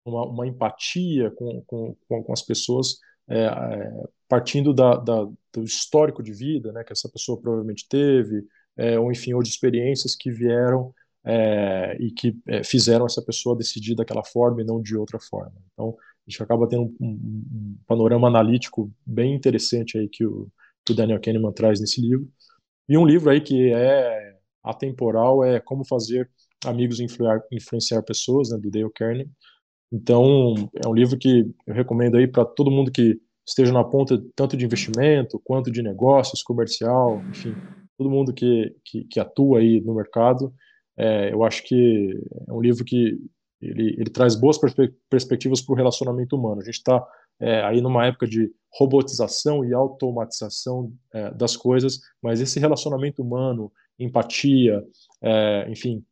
uma, 0.04 0.26
uma 0.26 0.46
empatia 0.46 1.30
com, 1.32 1.62
com, 1.66 1.94
com, 2.08 2.32
as 2.32 2.42
pessoas 2.42 2.98
é, 3.28 3.44
é, 3.44 4.04
partindo 4.28 4.72
da, 4.72 4.96
da, 4.96 5.24
do 5.52 5.62
histórico 5.62 6.22
de 6.22 6.32
vida 6.32 6.72
né, 6.72 6.82
que 6.82 6.92
essa 6.92 7.08
pessoa 7.08 7.40
provavelmente 7.40 7.86
teve, 7.88 8.46
é, 8.76 8.98
ou 8.98 9.12
enfim, 9.12 9.34
ou 9.34 9.42
de 9.42 9.50
experiências 9.50 10.16
que 10.16 10.30
vieram 10.30 10.94
é, 11.24 11.96
e 12.00 12.10
que 12.10 12.34
fizeram 12.64 13.06
essa 13.06 13.22
pessoa 13.22 13.56
decidir 13.56 13.94
daquela 13.94 14.24
forma 14.24 14.62
e 14.62 14.64
não 14.64 14.80
de 14.80 14.96
outra 14.96 15.20
forma. 15.20 15.52
Então, 15.72 15.94
a 16.26 16.30
gente 16.30 16.42
acaba 16.42 16.68
tendo 16.68 16.94
um, 17.00 17.06
um, 17.06 17.76
panorama 17.86 18.28
analítico 18.28 18.90
bem 19.04 19.34
interessante 19.34 19.98
aí 19.98 20.08
que 20.08 20.24
o, 20.24 20.48
que 20.84 20.92
o 20.92 20.96
Daniel 20.96 21.20
Kahneman 21.20 21.52
traz 21.52 21.80
nesse 21.80 22.00
livro. 22.00 22.28
E 22.88 22.96
um 22.96 23.06
livro 23.06 23.30
aí 23.30 23.40
que 23.40 23.72
é 23.72 24.36
atemporal 24.62 25.44
é 25.44 25.60
Como 25.60 25.84
Fazer 25.84 26.30
Amigos 26.64 27.00
Influenciar, 27.00 27.42
Influenciar 27.50 28.02
Pessoas, 28.02 28.50
né, 28.50 28.58
do 28.58 28.70
Dale 28.70 28.90
Carnegie. 28.94 29.30
Então, 29.92 30.54
é 30.82 30.88
um 30.88 30.94
livro 30.94 31.18
que 31.18 31.52
eu 31.66 31.74
recomendo 31.74 32.16
aí 32.16 32.26
para 32.26 32.44
todo 32.44 32.70
mundo 32.70 32.90
que 32.90 33.20
esteja 33.46 33.72
na 33.72 33.84
ponta 33.84 34.22
tanto 34.34 34.56
de 34.56 34.64
investimento 34.64 35.40
quanto 35.44 35.70
de 35.70 35.82
negócios, 35.82 36.42
comercial, 36.42 37.22
enfim, 37.28 37.54
todo 37.98 38.10
mundo 38.10 38.32
que, 38.32 38.74
que, 38.84 39.04
que 39.04 39.20
atua 39.20 39.58
aí 39.58 39.80
no 39.80 39.94
mercado. 39.94 40.52
É, 40.96 41.32
eu 41.32 41.44
acho 41.44 41.62
que 41.64 42.18
é 42.48 42.52
um 42.52 42.60
livro 42.60 42.84
que 42.84 43.18
ele, 43.60 43.94
ele 43.98 44.10
traz 44.10 44.34
boas 44.34 44.58
perspe 44.58 44.92
perspectivas 45.10 45.60
para 45.60 45.72
o 45.72 45.76
relacionamento 45.76 46.36
humano. 46.36 46.60
A 46.60 46.64
gente 46.64 46.78
está 46.78 47.04
é, 47.40 47.62
aí 47.62 47.80
numa 47.80 48.06
época 48.06 48.26
de 48.26 48.50
robotização 48.72 49.64
e 49.64 49.74
automatização 49.74 50.92
é, 51.12 51.30
das 51.32 51.56
coisas, 51.56 52.00
mas 52.22 52.40
esse 52.40 52.58
relacionamento 52.58 53.22
humano, 53.22 53.70
empatia, 53.98 54.82
é, 55.20 55.66
enfim, 55.70 56.04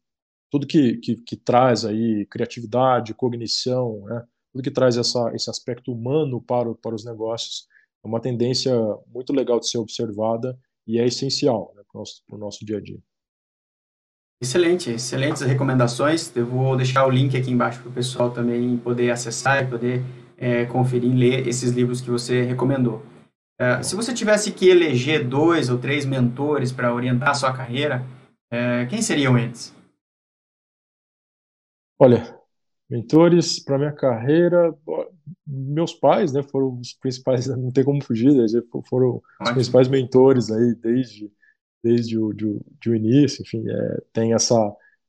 tudo 0.50 0.66
que, 0.66 0.96
que, 0.98 1.16
que, 1.16 1.36
traz 1.36 1.84
aí 1.84 2.26
criatividade, 2.26 3.14
cognição, 3.14 4.02
né, 4.04 4.24
tudo 4.52 4.62
que 4.62 4.70
traz 4.70 4.96
essa, 4.96 5.30
esse 5.34 5.48
aspecto 5.48 5.92
humano 5.92 6.40
para, 6.42 6.74
para 6.74 6.94
os 6.94 7.04
negócios, 7.04 7.66
é 8.04 8.08
uma 8.08 8.20
tendência 8.20 8.74
muito 9.06 9.32
legal 9.32 9.60
de 9.60 9.68
ser 9.68 9.78
observada 9.78 10.58
e 10.86 10.98
é 10.98 11.06
essencial 11.06 11.72
né, 11.76 11.82
para 11.90 11.98
o 11.98 12.00
nosso, 12.00 12.22
nosso 12.32 12.64
dia 12.64 12.78
a 12.78 12.80
dia. 12.80 12.98
Excelente, 14.42 14.90
excelentes 14.90 15.42
recomendações. 15.42 16.34
Eu 16.34 16.46
vou 16.46 16.74
deixar 16.74 17.06
o 17.06 17.10
link 17.10 17.36
aqui 17.36 17.50
embaixo 17.50 17.80
para 17.82 17.90
o 17.90 17.92
pessoal 17.92 18.30
também 18.30 18.76
poder 18.78 19.10
acessar 19.10 19.62
e 19.62 19.66
poder 19.66 20.02
é, 20.40 20.64
conferir, 20.64 21.14
ler 21.14 21.46
esses 21.46 21.70
livros 21.70 22.00
que 22.00 22.10
você 22.10 22.42
recomendou. 22.42 23.04
É, 23.58 23.82
se 23.82 23.94
você 23.94 24.14
tivesse 24.14 24.52
que 24.52 24.70
eleger 24.70 25.28
dois 25.28 25.68
ou 25.68 25.78
três 25.78 26.06
mentores 26.06 26.72
para 26.72 26.94
orientar 26.94 27.28
a 27.28 27.34
sua 27.34 27.52
carreira, 27.52 28.02
é, 28.50 28.86
quem 28.86 29.02
seriam 29.02 29.38
eles? 29.38 29.76
Olha, 31.98 32.34
mentores 32.88 33.62
para 33.62 33.76
minha 33.76 33.92
carreira, 33.92 34.74
meus 35.46 35.92
pais, 35.92 36.32
né, 36.32 36.42
foram 36.42 36.78
os 36.80 36.94
principais, 36.94 37.46
não 37.54 37.70
tem 37.70 37.84
como 37.84 38.02
fugir, 38.02 38.32
né, 38.32 38.46
foram 38.88 39.20
os 39.42 39.50
principais 39.50 39.86
mentores 39.88 40.50
aí 40.50 40.74
desde 40.74 41.30
desde 41.82 42.18
o, 42.18 42.32
de, 42.32 42.60
de 42.78 42.90
o 42.90 42.94
início, 42.94 43.42
enfim, 43.42 43.64
é, 43.66 44.02
tem 44.12 44.34
essa, 44.34 44.54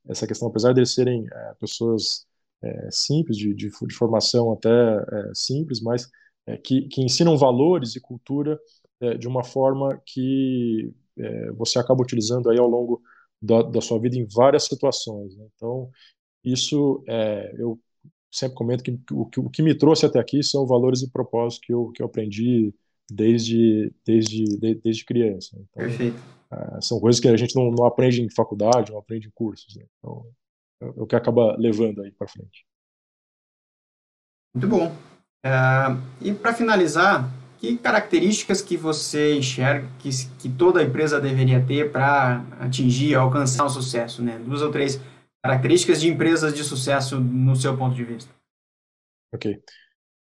essa 0.08 0.26
questão, 0.26 0.48
apesar 0.48 0.74
de 0.74 0.80
eles 0.80 0.94
serem 0.94 1.28
é, 1.30 1.54
pessoas 1.60 2.26
é, 2.64 2.90
simples, 2.92 3.38
de, 3.38 3.54
de, 3.54 3.70
de, 3.70 3.96
formação 3.96 4.52
até 4.52 4.70
é, 4.70 5.32
simples, 5.34 5.82
mas 5.82 6.10
é, 6.48 6.58
que, 6.58 6.88
que 6.88 7.02
ensinam 7.02 7.38
valores 7.38 7.96
e 7.96 8.02
cultura 8.02 8.60
é, 9.00 9.18
de 9.18 9.28
uma 9.28 9.44
forma 9.44 10.02
que 10.06 10.94
você 11.56 11.78
acaba 11.78 12.02
utilizando 12.02 12.50
aí 12.50 12.58
ao 12.58 12.68
longo 12.68 13.00
da, 13.40 13.62
da 13.62 13.82
sua 13.82 14.00
vida 14.00 14.18
em 14.18 14.26
várias 14.26 14.64
situações. 14.64 15.36
Né? 15.36 15.46
Então, 15.54 15.92
isso 16.44 17.04
eu 17.60 17.80
sempre 18.32 18.56
comento 18.56 18.84
que 18.84 18.98
o, 19.12 19.26
que 19.26 19.40
o 19.40 19.50
que 19.50 19.62
me 19.62 19.76
trouxe 19.76 20.06
até 20.06 20.20
aqui 20.20 20.42
são 20.42 20.66
valores 20.66 21.04
e 21.04 21.12
propósitos 21.12 21.64
que 21.64 21.74
eu, 21.74 21.92
que 21.92 22.02
eu 22.02 22.08
aprendi 22.08 22.74
desde, 23.12 23.94
desde, 24.04 24.46
desde 24.82 25.06
criança. 25.06 25.56
Então, 25.56 25.86
Perfeito 25.86 26.18
é, 26.52 26.82
são 26.82 27.00
coisas 27.00 27.20
que 27.20 27.28
a 27.28 27.38
gente 27.38 27.56
não, 27.56 27.72
não, 27.72 27.86
aprende 27.86 28.22
em 28.22 28.30
faculdade, 28.30 28.92
não 28.92 29.00
aprende 29.00 29.28
em 29.28 29.32
cursos. 29.32 29.76
Né? 29.76 29.86
Então, 29.98 30.26
é, 30.82 30.86
o 30.96 31.06
que 31.06 31.16
acaba 31.16 31.56
levando 31.58 32.02
aí 32.02 32.12
para 32.12 32.28
frente. 32.28 32.66
Muito 34.54 34.68
bom. 34.68 34.88
Uh, 35.46 36.02
e 36.22 36.34
para 36.34 36.54
finalizar, 36.54 37.30
que 37.60 37.78
características 37.78 38.62
que 38.62 38.76
você 38.76 39.36
enxerga 39.36 39.88
que, 40.00 40.10
que 40.40 40.50
toda 40.50 40.84
empresa 40.84 41.22
deveria 41.22 41.64
ter 41.66 41.92
para 41.92 42.44
atingir, 42.60 43.16
alcançar 43.16 43.66
o 43.66 43.70
sucesso? 43.70 44.22
Né? 44.24 44.40
Duas 44.40 44.62
ou 44.62 44.72
três 44.72 45.00
características 45.44 46.02
de 46.02 46.10
empresas 46.10 46.54
de 46.54 46.64
sucesso 46.64 47.20
no 47.20 47.56
seu 47.56 47.78
ponto 47.78 47.96
de 47.96 48.04
vista. 48.04 48.32
Ok. 49.34 49.62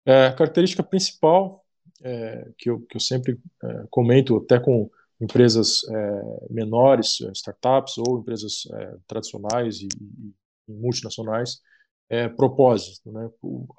É, 0.07 0.27
a 0.27 0.33
característica 0.35 0.83
principal 0.83 1.65
é, 2.03 2.51
que, 2.57 2.71
eu, 2.71 2.81
que 2.81 2.97
eu 2.97 3.01
sempre 3.01 3.39
é, 3.63 3.85
comento 3.91 4.37
até 4.37 4.59
com 4.59 4.91
empresas 5.21 5.83
é, 5.89 6.47
menores, 6.51 7.21
é, 7.23 7.31
startups 7.33 7.99
ou 7.99 8.21
empresas 8.21 8.69
tradicionais 9.07 9.81
e, 9.81 9.87
e, 9.87 10.35
multinacionais, 10.73 11.61
é 12.09 12.29
propósito. 12.29 13.11
Né? 13.13 13.31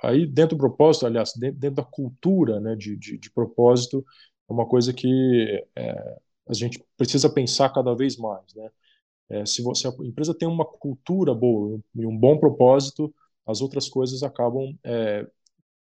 Aí 0.04 0.26
dentro 0.26 0.56
do 0.56 0.60
propósito, 0.60 1.06
aliás, 1.06 1.34
dentro, 1.36 1.72
da 1.72 1.84
cultura 1.84 2.60
né, 2.60 2.76
de, 2.76 2.96
de, 2.96 3.18
de, 3.18 3.32
propósito, 3.32 4.06
é 4.50 4.54
uma 4.54 4.68
coisa 4.68 4.94
que 4.94 5.66
é, 5.76 6.18
a 6.48 6.54
gente 6.54 6.84
precisa 6.98 7.30
pensar 7.30 7.70
cada 7.70 7.96
vez 7.96 8.18
mais. 8.18 8.54
Né? 8.56 8.70
É, 9.30 9.46
se, 9.46 9.62
você, 9.62 9.88
a 9.88 9.92
empresa 10.02 10.34
tem 10.34 10.48
uma 10.48 10.66
cultura 10.66 11.34
boa 11.34 11.80
e 11.96 12.06
um 12.06 12.18
bom 12.18 12.38
propósito, 12.38 13.14
as 13.46 13.62
outras 13.62 13.90
coisas 13.90 14.24
acabam 14.24 14.78
é, 14.84 15.26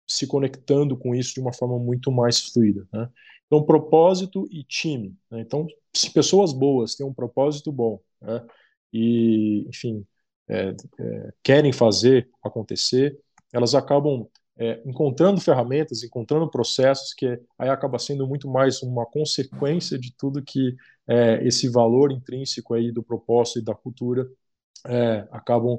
se 0.08 0.26
conectando 0.26 0.96
com 0.96 1.14
isso 1.14 1.34
de 1.34 1.40
uma 1.40 1.52
forma 1.52 1.78
muito 1.78 2.10
mais 2.10 2.40
fluida. 2.40 2.86
Né? 2.92 3.08
Então, 3.46 3.64
propósito 3.64 4.46
e 4.50 4.64
time. 4.64 5.16
Né? 5.30 5.40
Então, 5.40 5.66
se 5.94 6.10
pessoas 6.12 6.52
boas 6.52 6.94
têm 6.94 7.06
um 7.06 7.14
propósito 7.14 7.70
bom 7.72 8.00
né? 8.20 8.44
e, 8.92 9.66
enfim, 9.68 10.06
é, 10.50 10.74
é, 10.98 11.32
querem 11.44 11.72
fazer 11.72 12.28
acontecer, 12.42 13.16
elas 13.52 13.72
acabam 13.74 14.26
é, 14.58 14.82
encontrando 14.84 15.40
ferramentas, 15.40 16.02
encontrando 16.02 16.50
processos 16.50 17.14
que 17.14 17.40
aí 17.56 17.68
acaba 17.68 17.98
sendo 17.98 18.26
muito 18.26 18.48
mais 18.48 18.82
uma 18.82 19.06
consequência 19.06 19.96
de 19.96 20.12
tudo 20.16 20.42
que 20.42 20.74
é, 21.06 21.46
esse 21.46 21.68
valor 21.68 22.10
intrínseco 22.10 22.74
aí 22.74 22.90
do 22.90 23.02
propósito 23.02 23.60
e 23.60 23.64
da 23.64 23.74
cultura 23.74 24.26
acabam 25.30 25.78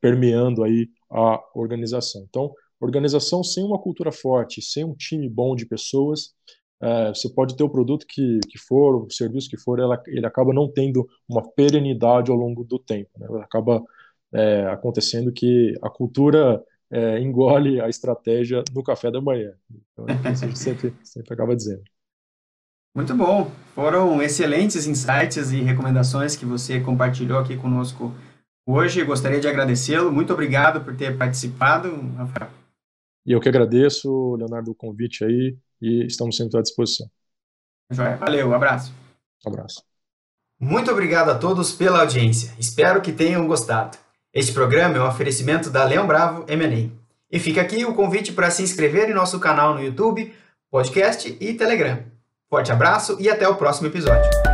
permeando 0.00 0.64
aí 0.64 0.88
a 1.10 1.38
organização. 1.54 2.24
Então, 2.26 2.54
organização 2.80 3.44
sem 3.44 3.62
uma 3.62 3.78
cultura 3.78 4.10
forte, 4.10 4.62
sem 4.62 4.84
um 4.84 4.94
time 4.94 5.28
bom 5.28 5.54
de 5.54 5.66
pessoas, 5.66 6.34
é, 6.80 7.08
você 7.08 7.28
pode 7.28 7.56
ter 7.56 7.64
o 7.64 7.70
produto 7.70 8.06
que, 8.06 8.40
que 8.48 8.58
for, 8.58 9.04
o 9.04 9.10
serviço 9.10 9.48
que 9.48 9.56
for, 9.56 9.78
ela, 9.78 10.00
ele 10.06 10.26
acaba 10.26 10.52
não 10.52 10.70
tendo 10.70 11.06
uma 11.28 11.42
perenidade 11.42 12.30
ao 12.30 12.36
longo 12.36 12.64
do 12.64 12.78
tempo. 12.78 13.10
Né? 13.18 13.26
Acaba 13.42 13.82
é, 14.32 14.66
acontecendo 14.66 15.32
que 15.32 15.74
a 15.82 15.88
cultura 15.88 16.62
é, 16.90 17.18
engole 17.20 17.80
a 17.80 17.88
estratégia 17.88 18.62
no 18.74 18.82
café 18.82 19.10
da 19.10 19.20
manhã. 19.20 19.52
Então, 19.92 20.06
é 20.08 20.32
isso 20.32 20.44
a 20.44 20.48
gente 20.48 20.58
sempre, 20.58 20.94
sempre 21.02 21.32
acaba 21.32 21.56
dizendo. 21.56 21.82
Muito 22.94 23.14
bom. 23.14 23.50
Foram 23.74 24.22
excelentes 24.22 24.86
insights 24.86 25.52
e 25.52 25.60
recomendações 25.60 26.34
que 26.36 26.46
você 26.46 26.80
compartilhou 26.80 27.38
aqui 27.38 27.56
conosco 27.56 28.12
hoje. 28.66 29.04
Gostaria 29.04 29.40
de 29.40 29.48
agradecê-lo. 29.48 30.10
Muito 30.10 30.32
obrigado 30.32 30.82
por 30.82 30.96
ter 30.96 31.16
participado, 31.16 31.90
Rafael. 32.16 32.50
E 33.26 33.32
eu 33.32 33.40
que 33.40 33.48
agradeço, 33.48 34.36
Leonardo, 34.36 34.70
o 34.70 34.74
convite 34.74 35.24
aí 35.24 35.56
e 35.80 36.06
estamos 36.06 36.36
sempre 36.36 36.58
à 36.58 36.62
disposição. 36.62 37.08
Valeu, 37.90 38.48
um 38.48 38.54
abraço. 38.54 38.92
Um 39.46 39.50
abraço. 39.50 39.82
Muito 40.58 40.90
obrigado 40.90 41.30
a 41.30 41.38
todos 41.38 41.72
pela 41.72 42.00
audiência. 42.00 42.54
Espero 42.58 43.02
que 43.02 43.12
tenham 43.12 43.46
gostado. 43.46 43.98
Este 44.32 44.52
programa 44.52 44.96
é 44.96 45.00
um 45.00 45.08
oferecimento 45.08 45.70
da 45.70 45.84
Leão 45.84 46.06
Bravo 46.06 46.44
M&A. 46.48 46.90
E 47.30 47.38
fica 47.38 47.60
aqui 47.60 47.84
o 47.84 47.94
convite 47.94 48.32
para 48.32 48.50
se 48.50 48.62
inscrever 48.62 49.10
em 49.10 49.14
nosso 49.14 49.38
canal 49.40 49.74
no 49.74 49.82
YouTube, 49.82 50.34
podcast 50.70 51.36
e 51.40 51.54
Telegram. 51.54 52.02
Forte 52.48 52.72
abraço 52.72 53.16
e 53.20 53.28
até 53.28 53.48
o 53.48 53.56
próximo 53.56 53.88
episódio. 53.88 54.45